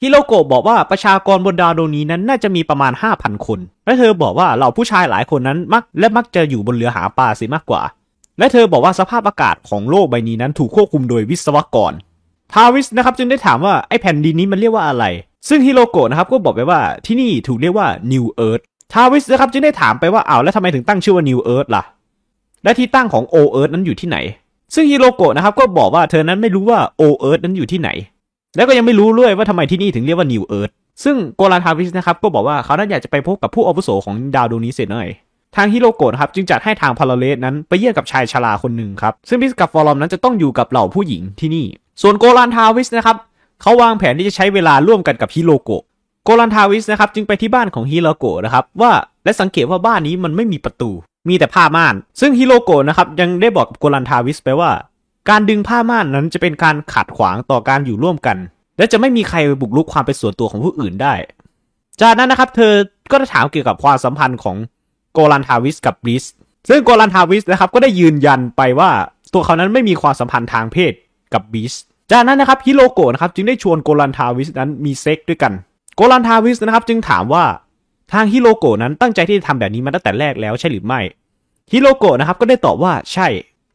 [0.05, 7.81] ฮิโรโกะบอกว่าประชากรบนดาวดวงนี้นั้นน่าจะมีประมาณ 5,000 คน และเธอบอกว่าเหล่าผู้ชายหลายคนนั้นมักและมักจะอยู่บนเรือหาปลาสิมากกว่า
[8.39, 11.93] และเธอบอกว่าสภาพอากาศของโลกใบนี้นั้นถูกควบคุมโดยวิศวกร
[12.53, 15.05] ทาวิสนะครับจึงได้ถามว่าไอ้แผ่นดินนี้มันเรียกว่าอะไร
[15.49, 21.83] ซึ่งฮิโรโกะนะครับก็บอกไปว่าที่นี่ถูกเรียกว่า New Earth ทาวิสนะครับจึงได้ถามไปว่าอ้าวแล้วทำไมถึงตั้งชื่อว่า New Earth ล่ะ
[22.63, 24.17] และที่ตั้งของ O Earth นั้นอยู่ที่ไหน
[24.75, 27.89] ซึ่งฮิโรโกะนะครับก็บอกว่าเธอนั้นไม่รู้ว่า O Earth นั้นอยู่ที่ไหน
[28.55, 30.73] แล้วก็ยังไม่รู้ด้วยว่าทำไมที่นี่ถึงเรียกว่า New Earth
[31.03, 35.07] ซึ่งโกลันทาวิสนะครับก็บอกว่าเขานั้นอยากจะไปพบกับผู้อาวุโสของดาวดวงนี้เสียหน่อย
[35.55, 41.65] ทางฮิโรโกะครับจึงจัดให้ทางพาราเลสนั้นไปเยี่ยมกับชายชราคนหนึ่งครับ ซึ่งบิสกับฟอร์ลอมนั้นจะต้องอยู่กับเหล่าผู้หญิงที่นี่
[42.01, 43.17] ส่วนโกลันทาวิสนะครับ
[43.61, 45.83] เขาวางแผนที่จะใช้เวลาร่วมกันกับฮิโรโกะ
[46.25, 48.91] โกลันทาวิสนะครับจึงไปที่บ้านของฮิโรโกะนะครับว่า
[49.23, 50.91] และสังเกตว่าบ้านนี้มันไม่มีประตู
[51.29, 54.71] มีแต่ผ้าม่าน ซึ่งฮิโรโกะนะครับยังได้บอกกับโกลันทาวิสไปว่า
[55.29, 58.37] การดึงผ้าม่านนั้นจะเป็นการขัดขวางต่อการอยู่ร่วมกัน
[58.77, 61.13] และจะไม่มีใครบุกรุกความเป็นส่วนตัวของผู้อื่นได้
[62.01, 62.73] จากนั้นนะครับ เธอ
[63.11, 64.57] ก็ได้ถามเกี่ยวกับความสัมพันธ์ของ
[65.13, 66.23] โกลันทาวิสกับบลิส
[66.69, 68.89] ซึ่งโกลันทาวิสนะครับก็ได้ยืนยันไปว่า
[69.33, 70.93] ตัวเขานั้นไม่มีความสัมพันธ์ทางเพศ
[71.33, 71.73] กับบลิส
[72.11, 75.53] จากนั้นนะครับฮิโรโกะนะครับจึงได้ชวนโกลันทาวิสนั้นมีเซ็กด้วยกัน
[75.95, 77.45] โกลันทาวิสนะครับจึงถามว่า
[78.13, 80.99] ทางฮิโรโกะนั้นตั้งใจที่จะทำแบบนี้มาตั้งแต่แรกแล้วใช่หรือไม่
[81.71, 83.27] ฮิโรโกะนะครับก็ได้ตอบว่าใช่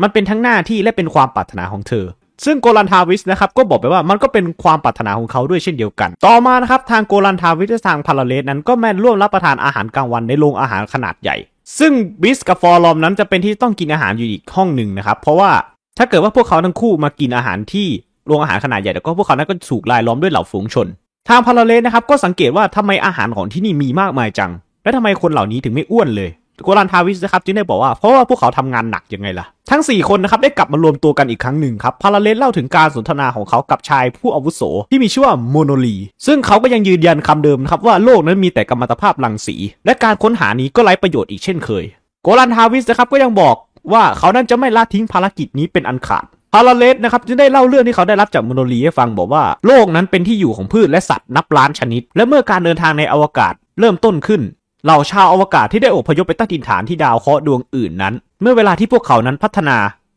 [0.03, 2.05] มันเป็นทั้งหน้าที่และเป็นความปรารถนาของเธอ
[2.45, 11.37] ซึ่งโกลันทาวิสนะครับก็บอกไปว่ามันก็เป็นความปรารถนาของเขาด้วยเช่นเดียวกัน ต่อมานะครับทางโกลันทาวิสและทางพาราเลสนั้นก็แม่นร่วมรับประทานอาหารกลางวันในโรงอาหารขนาดใหญ่
[11.79, 11.93] ซึ่ง
[12.23, 15.51] บิสกับฟอร์ลอมนั้นจะเป็นที่ต้องกินอาหารอยู่อีกห้องหนึ่งนะครับเพราะว่า
[15.99, 17.87] ถ้าเกิดว่าพวกเขาทั้งคู่มากินอาหารที่
[18.27, 20.87] โรงอาหารขนาดใหญ่แล้วก็พวกเขานั้นก็ถูกรายล้อมด้วยเหล่าฝูงชน
[21.29, 24.51] ทางพาราเลสนะครับก็สังเกตว่าทำไมอาหารของที่นี่มีมากมายจัง
[24.83, 26.31] และทำไมคนเหล่านี้ถึงไม่อ้วนเลย
[26.65, 35.97] โกลันทาวิสนะครับจึงได้บอกว่าเพราะว่าพวกเขาทำงานหนักยังไงล่ะ ทั้ง 4 คนนะครับได้กลับมารวมตัวกันอีกครั้งหนึ่งครับพาราเลสเล่าถึงการสนทนาของเขากับชายผู้อาวุโสที่มีชื่อว่าโมโนลี
[36.27, 41.85] ซึ่งเขาก็ยังยืนยันคำเดิมนะครับว่าโลกนั้นมีแต่กัมมันตภาพรังสี และการค้นหานี้ก็ไร้ประโยชน์อีกเช่นเคย
[42.23, 43.57] โกลันทาวิสนะครับก็ยังบอก
[43.93, 54.41] ว่าเขานั้นจะไม่ละทิ้งภารกิจนี้เป็นอันขาดพาราเลสนะครับจึงได้เล่าเรื่องที่เขาได้รับจากโมโนลีให้ฟังบอกว่า โลกนั้นเป็นที่อยู่ของพืชและสัตว์นับล้านชนิด และเมื่อการเดินทางในอวกาศเริ่มต้นขึ้น
[54.85, 59.77] เหล่าชาวอวกาศที่ได้อพยพไปตั้งถิ่นฐานที่ดาวเคราะห์ดวงอื่นนั้น เมื่อเวลาที่พวกเขานั้นพัฒนา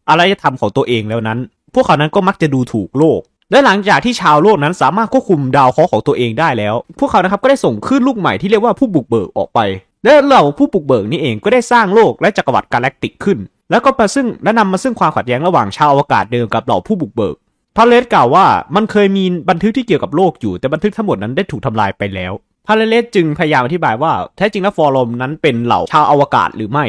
[0.09, 1.39] อารยธรรมของตัวเองแล้วนั้น
[1.74, 9.59] พวกเขานั้นก็มักจะดูถูกโลก และหลังจากที่ชาวโลกนั้นสามารถควบคุมดาวเคราะห์ของตัวเองได้แล้ว พวกเขานะครับก็ได้ส่งคลื่นลูกใหม่ที่เรียกว่าผู้บุกเบิกออกไป
[10.03, 13.38] และเหล่าผู้บุกเบิกนี้เองก็ได้สร้างโลกและจักรวรรดิกาแล็กติกขึ้น
[13.70, 17.36] แล้วก็มาซึ่งและนำมาซึ่งความขัดแย้งระหว่างชาวอวกาศเดิมกับเหล่าผู้บุกเบิก
[17.78, 18.45] พาเลสกล่าวว่า
[18.76, 22.34] มันเคยมีบันทึกที่เกี่ยวกับโลกอยู่แต่บันทึกทั้งหมดนั้นได้ถูกทำลายไปแล้ว
[22.68, 26.86] พาเลสจึงพยายามอธิบายว่าแท้จริงแล้วฟอร์ลมนั้นเป็นเหล่าชาวอวกาศหรือไม่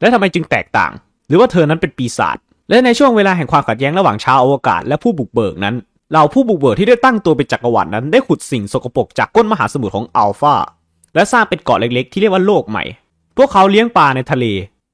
[0.00, 0.92] และทำไมจึงแตกต่าง
[1.28, 2.36] หรือว่าเธอนั้นเป็นปีศาจ
[2.68, 5.74] และในช่วงเวลาแห่งความขัดแย้งระหว่างชาวอวกาศและผู้บุกเบิกนั้น
[6.10, 10.54] เหล่าผู้บุกเบิกที่ได้ตั้งตัวเป็นจักรวรรดินั้นได้ขุดสิ่งสกปรกจากก้นมหาสมุทรของอัลฟา
[11.14, 12.84] และสร้างเป็นเกาะเล็กๆ ที่เรียกว่าโลกใหม่
[13.36, 14.44] พวกเขาเลี้ยงปลาในทะเล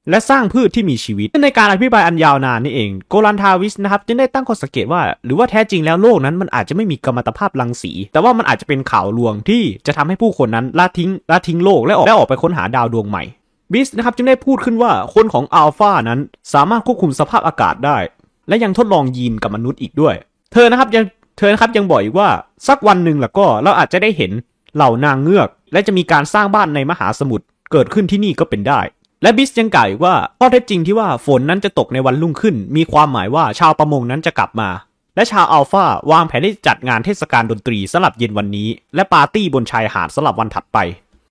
[0.09, 13.23] และสร้างพืชที่มีชีวิต ในการอธิบายอันยาวนานนี่เอง โกลันทาวิสนะครับจึงได้ตั้งข้อสังเกตว่า หรือว่าแท้จริงแล้วโลกนั้นมันอาจจะไม่มีกัมมันตภาพรังสี แต่ว่ามันอาจจะเป็นข่าวลวงที่จะทำให้ผู้คนนั้นละทิ้งละทิ้งโลกและออกและออกไปค้นหาดาวดวงใหม่
[13.71, 16.19] บิสนะครับจึงได้พูดขึ้นว่าคนของอัลฟานั้น
[16.53, 17.97] สามารถควบคุมสภาพอากาศได้
[18.47, 20.15] และยังทดลองยีนกับมนุษย์อีกด้วย
[20.53, 21.03] เธอนะครับยัง
[21.37, 22.29] เธอนะครับยังบอกอีกว่า
[22.67, 24.31] สักวันหนึ่งล่ะก็เราอาจจะได้เห็น
[24.75, 28.81] เหล่านางเงือก และจะมีการสร้างบ้านในมหาสมุทรเกิดขึ้นที่นี่ก็เป็นได้
[29.21, 34.69] และบิสยังกล่าวอีกว่าข้อเท็จจริงที่ว่าฝนนั้นจะตกในวันรุ่งขึ้น มีความหมายว่าชาวประมงนั้นจะกลับมา
[35.15, 40.77] และชาวอัลฟาวางแผนที่จัดงานเทศกาลดนตรีสำหรับเย็นวันนี้ และปาร์ตี้บนชายหาดสำหรับวันถัดไป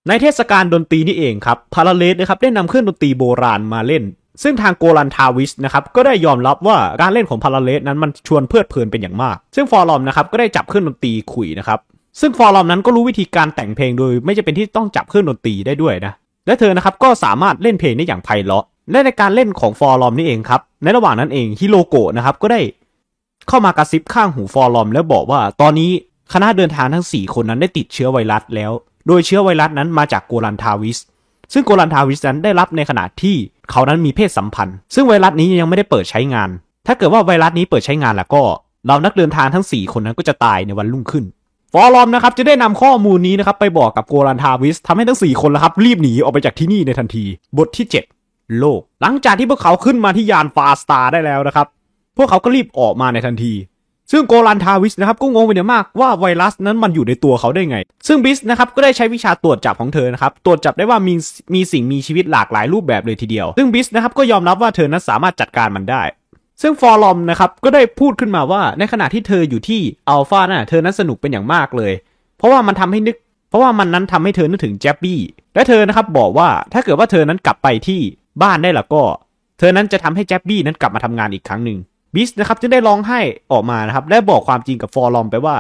[0.09, 4.05] ในเทศกาลดนตรีนี่เองครับพาราเลสนะครับได้นำเครื่องดนตรีโบราณมาเล่น
[4.43, 11.79] ซึ่งทางโกลันทาวิสนะครับก็ได้ยอมรับว่าการเล่นของพาราเลสนั้นมันชวนเพลิดเพลินเป็นอย่างมาก ซึ่งฟอร์ลอมนะครับก็ได้จับเครื่องดนตรีขลุ่ยนะครับ
[12.21, 16.13] ซึ่งฟอร์ลอมนั้นก็รู้วิธีการแต่งเพลงโดย ไม่จำเป็นที่ต้องจับเครื่องดนตรีได้ด้วยนะ
[16.47, 22.61] และเธอนะครับก็สามารถเล่นเพลงได้อย่างไพเราะ และในการเล่นของฟอร์ลอมนี่เองครับ ในระหว่างนั้นเองฮิโรโกะนะครับก็ได้
[23.49, 25.91] เข้ามากระซิบข้างหูฟอร์ลอม แล้วบอกว่าตอนนี้
[26.33, 28.73] คณะเดินทางทั้ง 4 คนนั้นได้ติดเชื้อไวรัสแล้ว
[29.07, 30.99] โดยเชื้อไวรัสนั้นมาจากโกลันทาวิส
[31.53, 33.37] ซึ่งโกลันทาวิสนั้นได้รับในขณะที่
[33.71, 36.49] เขานั้นมีเพศสัมพันธ์ ซึ่งไวรัสนี้ยังไม่ได้เปิดใช้งาน
[36.87, 38.43] ถ้าเกิดว่าไวรัสนี้เปิดใช้งานแล้วก็
[38.87, 41.25] เหล่านักเดินทางทั้ง 4 คนนั้นก็จะตายในวันรุ่งขึ้น
[41.73, 47.25] ฟอร์ลอมนะครับจึงได้นำข้อมูลนี้นะครับไปบอกกับโกลันทาวิสทำให้ทั้ง 4 คนนะครับรีบหนีออกไปจากที่นี่ในทันที
[47.59, 47.87] บทที่
[48.23, 51.67] 7 โลก หลังจากที่พวกเขาขึ้นมาที่ยานฟาสตาร์ได้แล้วนะครับ
[52.17, 53.55] พวกเขาก็รีบออกมาในทันที
[54.13, 61.15] ซึ่งโกลันทาวิสนะครับก็งงเป็นอย่างมากว่าไวรัสนั้นมันอยู่ในตัวเขาได้ไง ซึ่งบิสนะครับก็ได้ใช้วิชาตรวจจับของเธอนะครับตรวจจับได้ว่ามี
[61.55, 66.03] มีสิ่งมีชีวิตหลากหลายรูปแบบเลยทีเดียว ซึ่งบิสนะครับก็ยอมรับว่าเธอนั้นสามารถจัดการมันได้
[66.63, 71.93] ซึ่งฟอร์ลอมนะครับก็ได้พูดขึ้นมาว่าในขณะที่เธออยู่ที่อัลฟาน่ะเธอนั้นสนุกเป็นอย่างมากเลย
[72.39, 73.17] เพราะว่ามันทำให้นึก
[73.49, 75.21] เพราะว่ามันนั้นทำให้เธอนึกถึงแจ็บบี้
[75.55, 78.01] และเธอนะครับบอกว่าถ้าเกิดว่าเธอนั้นกลับไปที่
[78.43, 79.03] บ้านได้แล้วก็
[79.59, 81.79] เธอนั้นจะทำให้แจ็บบี้นั้นกลับมาทำงานอีกครั้งหนึ่ง
[82.15, 83.21] บิสนะครับจึงได้ร้องไห้
[83.53, 85.57] ออกมานะครับและบอกความจริงกับฟอร์ลอมไปว่า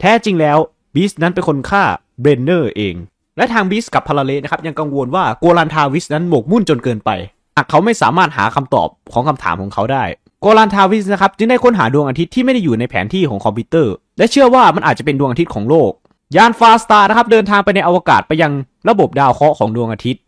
[0.00, 0.58] แท้จริงแล้ว
[0.94, 1.82] บิสนั้นเป็นคนฆ่า
[2.20, 2.94] เบรนเนอร์เอง
[3.36, 7.10] และทางบิสกับพาราเลสนะครับยังกังวลว่าโกลันทาวิสนั้นหมกมุ่นจนเกินไป
[7.56, 10.04] หากเขาไม่สามารถหาคำตอบของคำถามของเขาได้
[10.40, 15.90] โกลันทาวิสนะครับจึงได้ค้นหาดวงอาทิตย์ที่ไม่ได้อยู่ในแผนที่ของคอมพิวเตอร์ และเชื่อว่ามันอาจจะเป็นดวงอาทิตย์ของโลก
[16.36, 18.52] ยานฟาสตาร์นะครับเดินทางไปในอวกาศไปยัง
[18.88, 20.22] ระบบดาวเคราะห์ของดวงอาทิตย์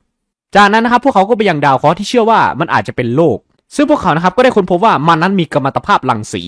[0.56, 3.38] จากนั้นนะครับพวกเขาก็ไปยังดาวเคราะห์ที่เชื่อว่ามันอาจจะเป็นโลก
[3.76, 6.42] ซึ่งพวกเขานะครับก็ได้ค้นพบว่ามันนั้นมีกัมมันตภาพรังสี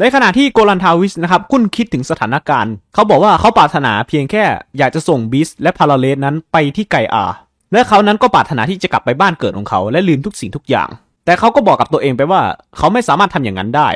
[0.00, 4.44] ในขณะที่โกลันทาวิสนะครับครุ่นคิดถึงสถานการณ์ เขาบอกว่าเขาปรารถนาเพียงแค่
[4.78, 7.24] อยากจะส่งบิสและพาราเลสนั้นไปที่ไกอา
[7.72, 10.88] และเขานั้นก็ปรารถนาที่จะกลับไปบ้านเกิดของเขาและลืมทุกสิ่งทุกอย่าง
[11.30, 12.42] แต่เขาก็บอกกับตัวเองไปว่า
[12.76, 13.88] เขาไม่สามารถทำอย่างนั้นได้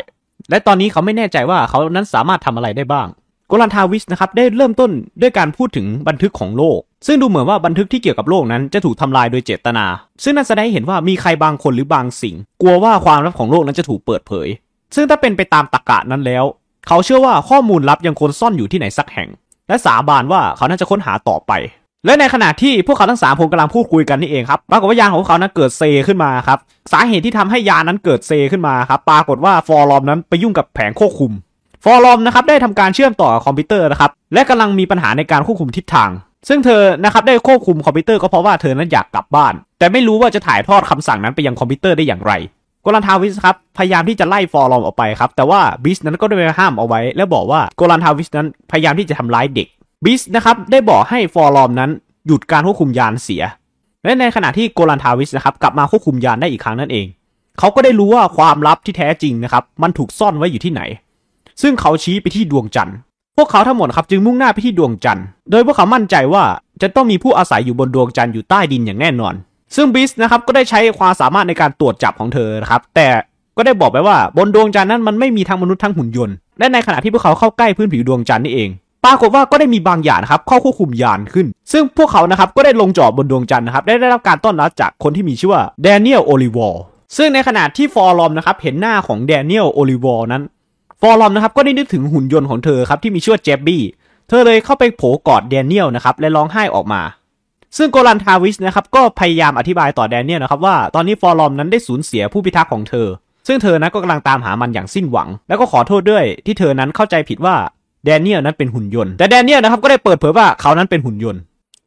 [0.51, 3.07] และตอนนี้เขาไม่แน่ใจว่าเขานั้นสามารถทำอะไรได้บ้าง
[3.49, 9.87] โกลันทาวิสนะครับได้เริ่มต้นด้วยการพูดถึงบันทึกของโลก ซึ่งดูเหมือนว่าบันทึกที่เกี่ยวกับโลกนั้นจะถูกทำลายโดยเจตนา
[10.23, 14.49] ซึ่งนั่นแสดงให้เห็นว่ามีใครบางคนหรือบางสิ่ง กลัวว่าความลับของโลกนั้นจะถูกเปิดเผย
[14.95, 16.45] ซึ่งถ้าเป็นไปตามตรรกะนั้นแล้ว
[16.89, 19.29] เขาเชื่อว่าข้อมูลลับยังคงซ่อนอยู่ที่ไหนสักแห่ง
[19.69, 21.53] และสาบานว่าเขานั้นจะค้นหาต่อไป
[22.07, 26.59] และในขณะที่พวกเขาทั้งสามคนกำลังพูดคุยกันนี่เองครับปรากฏว่ายานของพวกเขานั้นเกิดเซขึ้นมาครับ
[26.93, 31.33] สาเหตุที่ทำให้ยานนั้นเกิดเซขึ้นมาครับปรากฏว่าฟอร์ลอมนั้นไปยุ่งกับแผงควบคุม
[31.85, 36.11] ฟอร์ลอมนะครับได้ทำการเชื่อมต่อคอมพิวเตอร์นะครับและกำลังมีปัญหาในการควบคุมทิศทาง
[36.49, 42.33] ซึ่งเธอนะครับได้ควบคุมคอมพิวเตอร์ก็เพราะว่าเธอนั้นอยากกลับบ้าน แต่ไม่รู้ว่าจะถ่ายทอดคำสั่งนั้นไปยังคอมพิวเตอร์ได้อย่างไร
[42.83, 49.69] โกลันทาวิสครับพยายามที่จะไล่ฟอร์ลอมออกไปครับแต่ว่าบิสนั้นก็ได้ไปห้ามเอาไว้ และบอกว่าโกลันทาวิสนั้นพยายามที่จะทำร้ายเด็ก
[50.05, 51.91] บิสนะครับได้บอกให้ฟอร์ลอมนั้น
[52.27, 53.43] หยุดการควบคุมยานเสีย
[54.05, 57.07] และในขณะที่โกลันทาวิสนะครับกลับมาควบคุมยานได้อีกครั้งนั่นเอง
[57.59, 60.83] เขาก็ได้รู้ว่าความลับที่แท้จริงนะครับมันถูกซ่อนไว้อยู่ที่ไหน
[61.63, 62.97] ซึ่งเขาชี้ไปที่ดวงจันทร์
[63.37, 66.45] พวกเขาทั้งหมดครับจึงมุ่งหน้าไปที่ดวงจันทร์ โดยพวกเขามั่นใจว่า
[66.83, 69.35] จะต้องมีผู้อาศัยอยู่บนดวงจันทร์อยู่ใต้ดินอย่างแน่นอน
[69.77, 73.09] ซึ่งบิสนะครับก็ได้ใช้ความสามารถในการตรวจจับของเธอนะครับ แต่
[73.57, 78.71] ก็ได้บอกไปว่าบนดวงจันทร์นั้นมันไม่มีทั้งมนุษย์ทั้งหุ่นยนต์ และในขณะที่พวกเขาเข้าใกล้พื้นผิวดวงจันทร์นี่เอง
[79.05, 86.83] ปรากฏว่าก็ได้มีบางอย่างนะครับเข้าควบคุมยานขึ้น ซึ่งพวกเขานะครับก็ได้ลงจอดบนดวงจันทร์นะครับได้ได้รับการต้อนรับจากคนที่มีชื่อว่าแดเนียลโอลิวอร์
[87.17, 90.43] ซึ่งในขณะที่ฟอร์ลอมนะครับเห็นหน้าของแดเนียลโอลิวอร์นั้น
[91.01, 93.83] ฟอร์ลอมนะครับก็ได้นึกถึงหุ่นยนต์ของเธอครับที่มีชื่อว่าเจบบี้
[94.29, 97.03] เธอเลยเข้าไปโผกอดแดเนียลนะครับและร้องไห้ออกมา
[97.77, 103.07] ซึ่งโกลันทาวิสนะครับก็พยายามอธิบายต่อแดเนียลนะครับว่าตอนนี้ฟอร์ลอมนั้นได้สูญเสียผู้พิทักษ์ของเธอ
[103.47, 107.57] ซึ่งเธอนั้นก็กำลังตามหามันอย่างสิ้นหวัง แล้วก็ขอโทษด้วยที่เธอนั้นเข้าใจผิดว่า
[108.05, 111.41] แดเนียลนั้นเป็นหุ่นยนต์แต่แดเนียลนะครับก็ได้เปิดเผยว่าเขานั้นเป็นหุ่นยนต์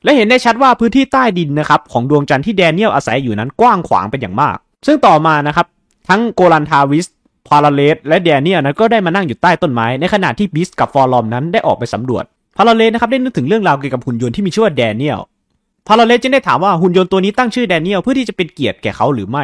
[0.03, 4.57] และเห็นได้ชัดว่าพื้นที่ใต้ดินนะครับของดวงจันทร์ที่แดเนียลอาศัยอยู่นั้นกว้างขวางเป็นอย่างมาก
[4.87, 5.67] ซึ่งต่อมานะครับ
[6.09, 7.07] ทั้งโกลันทาวิส
[7.47, 12.23] พาราเลสและแดเนียลนั้นก็ได้มานั่งอยู่ใต้ต้นไม้ ในขณะที่บิสกับฟอร์ลอมนั้นได้ออกไปสำรวจ
[12.57, 15.19] พาราเลสนะครับได้นึกถึงเรื่องราวเกี่ยวกับหุ่นยนต์ที่มีชื่อว่าแดเนียล
[15.87, 19.43] พาราเลสจึงได้ถามว่าหุ่นยนต์ตัวนี้ตั้งชื่อแดเนียลเพื่อที่จะเป็นเกียรติแก่เขาหรือไม่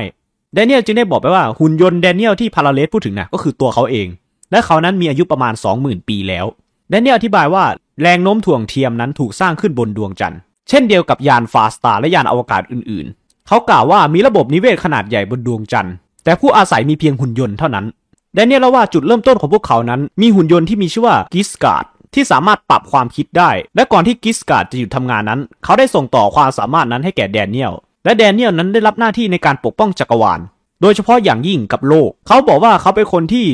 [0.53, 4.07] แดเนียลจึงได้บอกไปว่าหุ่นยนต์แดเนียลที่พาราเลสพูดถึงนะก็คือตัวเขาเอง
[4.51, 6.45] และเขานั้นมีอายุประมาณ 20,000 ปีแล้ว
[6.93, 7.65] แดเนียอธิบายว่า
[8.01, 10.39] แรงโน้มถ่วงเทียมนั้นถูกสร้างขึ้นบนดวงจันทร์
[10.69, 17.85] เช่นเดียวกับยานฟาสตาร์และยานอวกาศอื่นๆ เขากล่าวว่ามีระบบนิเวศขนาดใหญ่บนดวงจันทร์ แต่ผู้อาศัยมีเพียงหุ่นยนต์เท่านั้น
[18.33, 27.73] แดเนียลเล่าว่าจุดเริ่มต้นของพวกเขานั้น มีหุ่นยนต์ที่มีชื่อว่ากิสการ์ดที่สามารถปรับความคิดได้ และก่อนที่กิสการ์ดจะหยุดทำงานนั้น เขาได้ส่งต่อความสามารถนั้นให้แก่แดเนียล
[28.05, 30.39] และแดเนียลนั้นได้รับหน้าที่ในการปกป้องจักรวาล
[30.81, 33.45] โดยเฉพาะอย่างยิ่งกับโลก เขาบอกว่าเขาเป็นคนที่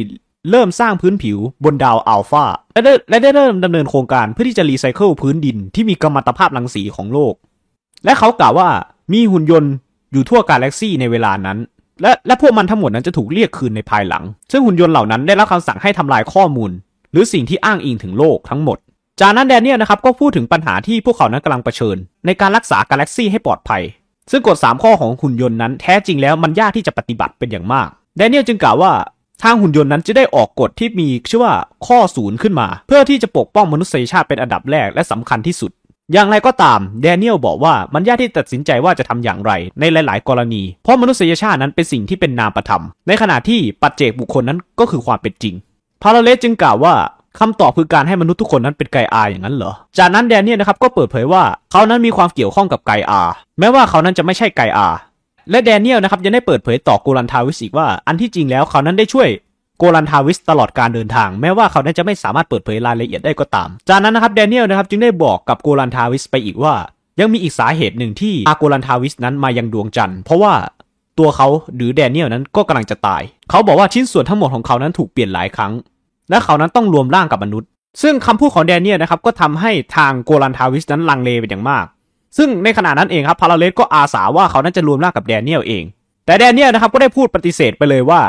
[0.52, 7.34] เริ่มสร้างพื้นผิวบนดาวอัลฟาและได้และได้เริ่มดำเนินโครงการเพื่อที่จะรีไซเคิลพื้นดินที่มีกัมมันตภาพรังสีของโลก
[8.06, 8.70] และเขากล่าวว่า
[9.14, 9.74] มีหุ่นยนต์
[10.12, 11.58] อยู่ทั่วกาแล็กซี่ในเวลานั้น
[12.02, 16.72] และและพวกมันทั้งหมดนั้นจะถูกเรียกคืนในภายหลัง ซึ่งหุ่นยนต์เหล่านั้นได้รับคำสั่งให้ทำลายข้อมูล
[17.12, 18.78] หรือสิ่งที่อ้างอิงถึงโลกทั้งหมด
[19.22, 23.82] จากนั้นแดเนียลนะครับก็พูดถึงปัญหาที่พวกเขานั้นกำลังเผชิญ ในการรักษากาแล็กซี่ให้ปลอดภัย
[24.32, 27.88] ซึ่งกฎ 3 ข้อของหุ่นยนต์นั้นแท้จริงแล้วมันยากที่จะปฏิบัติเป็นอย่างมาก
[28.18, 28.92] แดเนียลจึงกล่าวว่า
[29.44, 31.54] ทางหุ่นยนต์นั้นจะได้ออกกฎที่มีชื่อว่า
[31.88, 35.72] ข้อศูนย์ขึ้นมา เพื่อที่จะปกป้องมนุษยชาติเป็นอันดับแรกและสำคัญที่สุด
[36.14, 45.56] อย่างไรก็ตามแดเนียลบอกว่ามันยากที่ตัดสินใจว่าจะทำอย่างไรในหลาย ๆ กรณี เพราะมนุษยชาตินั้นเป็นสิ่งที่เป็นนามประธรรม ในขณะที่ปัจเจกบุคคลนั้นก็คือความเป็นจริง
[46.02, 46.94] พาราเลสจึงกล่าวว่า
[47.40, 53.22] คำตอบคือการให้มนุษย์ทุกคนนั้นเป็นไกอาอย่างนั้นเหรอ จากนั้นแดเนียลนะครับก็เปิดเผยว่าเขานั้นมีความเกี่ยวข้องกับไกอา
[53.60, 54.88] แม้ว่าเขานั้นจะไม่ใช่ไกอา
[55.52, 59.30] และแดเนียลนะครับยังได้เปิดเผยต่อโกลันทาวิสอีกว่า อันที่จริงแล้วเขานั้นได้ช่วย
[59.78, 66.74] โกลันทาวิสตลอดการเดินทาง แม้ว่าเขานั้นจะไม่สามารถเปิดเผยรายละเอียดได้ก็ตาม จากนั้นนะครับแดเนียลนะครับจึงได้บอกกับโกลันทาวิสไปอีกว่า
[67.20, 70.54] ยังมีอีกสาเหตุหนึ่งที่อาโกลันทาวิสนั้นมายังดวงจันทร์เพราะว่า
[71.20, 75.74] ตัวเขาหรือแดเนียลนั้นก็กำลังจะตาย เขาบอกว่าชิ้นส่วนทั้งหมดของเขานั้นถูกเปลี่ยนหลายครั้ง
[76.30, 77.70] และเขานั้นต้องรวมร่างกับมนุษย์
[78.02, 81.86] ซึ่งคำพูดของแดเนียลนะครับก็ทำให้ทางโกลันทาวิสนั้นลังเลเป็นอย่างมาก
[82.38, 85.84] ซึ่งในขณะนั้นเองครับพาราเลสก็อาสาว่าเขานั้นจะรวมร่างกับแดเนียลเอง
[86.26, 88.22] แต่แดเนียลนะครับก็ได้พูดปฏิเสธไปเลยว่า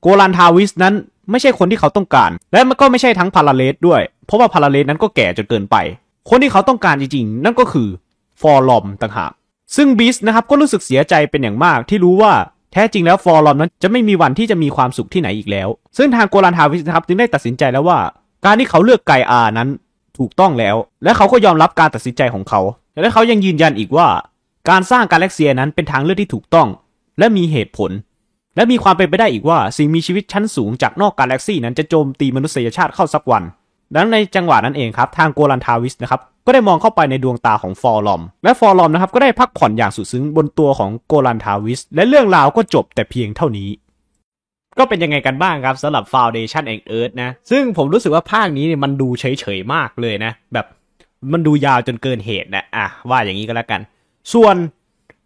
[0.00, 0.94] โกลันทาวิสนั้น
[1.30, 5.76] ไม่ใช่คนที่เขาต้องการ และมันก็ไม่ใช่ทั้งพาราเลสด้วย เพราะว่าพาราเลสนั้นก็แก่จนเกินไป
[6.28, 7.88] คนที่เขาต้องการจริงๆ นั่นก็คือ
[8.40, 9.32] ฟอร์ลอมต่างหาก
[9.76, 12.32] ซึ่งบีสนะครับก็รู้สึกเสียใจเป็นอย่างมากที่รู้ว่า
[12.72, 17.98] แท้จริงแล้วฟอร์ลอมนั้นจะไม่มีวันที่จะมีความสุขที่ไหนอีกแล้ว ซึ่งทางโกลันทาวิสนะครับจึงได้ตัดสินใจแล้วว่า
[18.44, 19.68] การที่เขาเลือกไกอานั้น
[20.18, 22.60] ถูกต้องแล้ว และเขาก็ยอมรับการตัดสินใจของเขา
[23.00, 24.08] และเขายังยืนยันอีกว่า
[24.70, 26.68] การสร้างกาแล็กเซียนั้นเป็นทางเลือกที่ถูกต้อง
[27.18, 27.90] และมีเหตุผล
[28.56, 33.42] และมีความเป็นไปได้อีกว่า สิ่งมีชีวิตชั้นสูงจากนอกกาแล็กซีนั้นจะโจมตีมนุษยชาติเข้าสักวัน
[33.92, 43.68] ดังนั้นในจังหวะนั้นเองครับทางโกลันทาวิสนะครับก็ได้มองเข้าไปในดวงตาของฟอร์ลอม และฟอร์ลอมนะครับก็ได้พักผ่อนอย่างสุดซึ้งบนตัวของโกลันทาวิส และเรื่องราวก็จบแต่เพียงเท่านี้
[44.78, 50.66] ก็เป็นยังไงกันบ้างครับสำหรับ Foundation and Earth นะ ซึ่งผมรู้สึกว่าภาคนี้เนี่ยมันดูเฉยๆมากเลยนะ แบบ
[51.32, 53.80] มันดูยาวจนเกินเหตุนะอะว่าอย่างนี้ก็แล้วกัน
[54.34, 54.56] ส่วน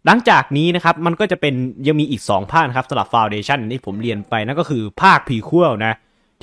[0.05, 1.53] หลังจากนี้นะครับ มันก็จะเป็น
[1.87, 5.93] ยังมีอีก 2 ภาคครับสำหรับ Foundation ที่ผมเรียนไปนั่นก็คือภาคพีควลนะ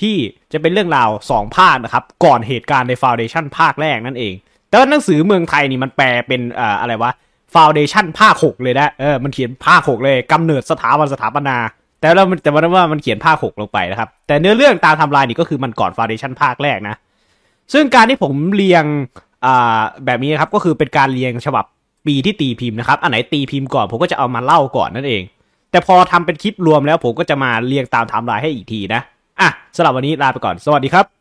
[0.01, 0.17] ที่
[0.53, 4.35] จะเป็นเรื่องราว 2 ภาคนะครับ ก่อนเหตุการณ์ใน Foundation ภาคแรกนั่นเอง
[4.69, 7.13] แต่ว่าหนังสือเมืองไทยนี่มันแปลเป็นอ่าอะไรวะ
[7.55, 11.57] Foundation ภาค 6 เลยนะเออมันเขียนภาค 6 เลยกำเนิดสถาบันสถาปนา
[12.01, 16.97] แต่เราแต่ว่ามันเขียนภาค 6 ลงไปนะครับ แต่เนื้อเรื่องตามทำลายนี่ก็คือมันก่อน Foundation ภาคแรกนะ
[17.73, 18.85] ซึ่งการที่ผมเรียง
[19.45, 21.65] อ่าแบบนี้นะครับก็คือเป็นการเรียงฉบับ
[22.07, 25.23] ปีที่ตีพิมพ์นะครับ อันไหนตีพิมพ์ก่อนผมก็จะเอามาเล่าก่อนนั่นเอง
[25.71, 29.01] แต่พอทำเป็นคลิปรวมแล้วผมก็จะมาเรียงตามไทม์ไลน์ให้อีกทีนะ
[29.41, 31.14] อะสำหรับวันนี้ลาไปก่อน สวัสดีครับ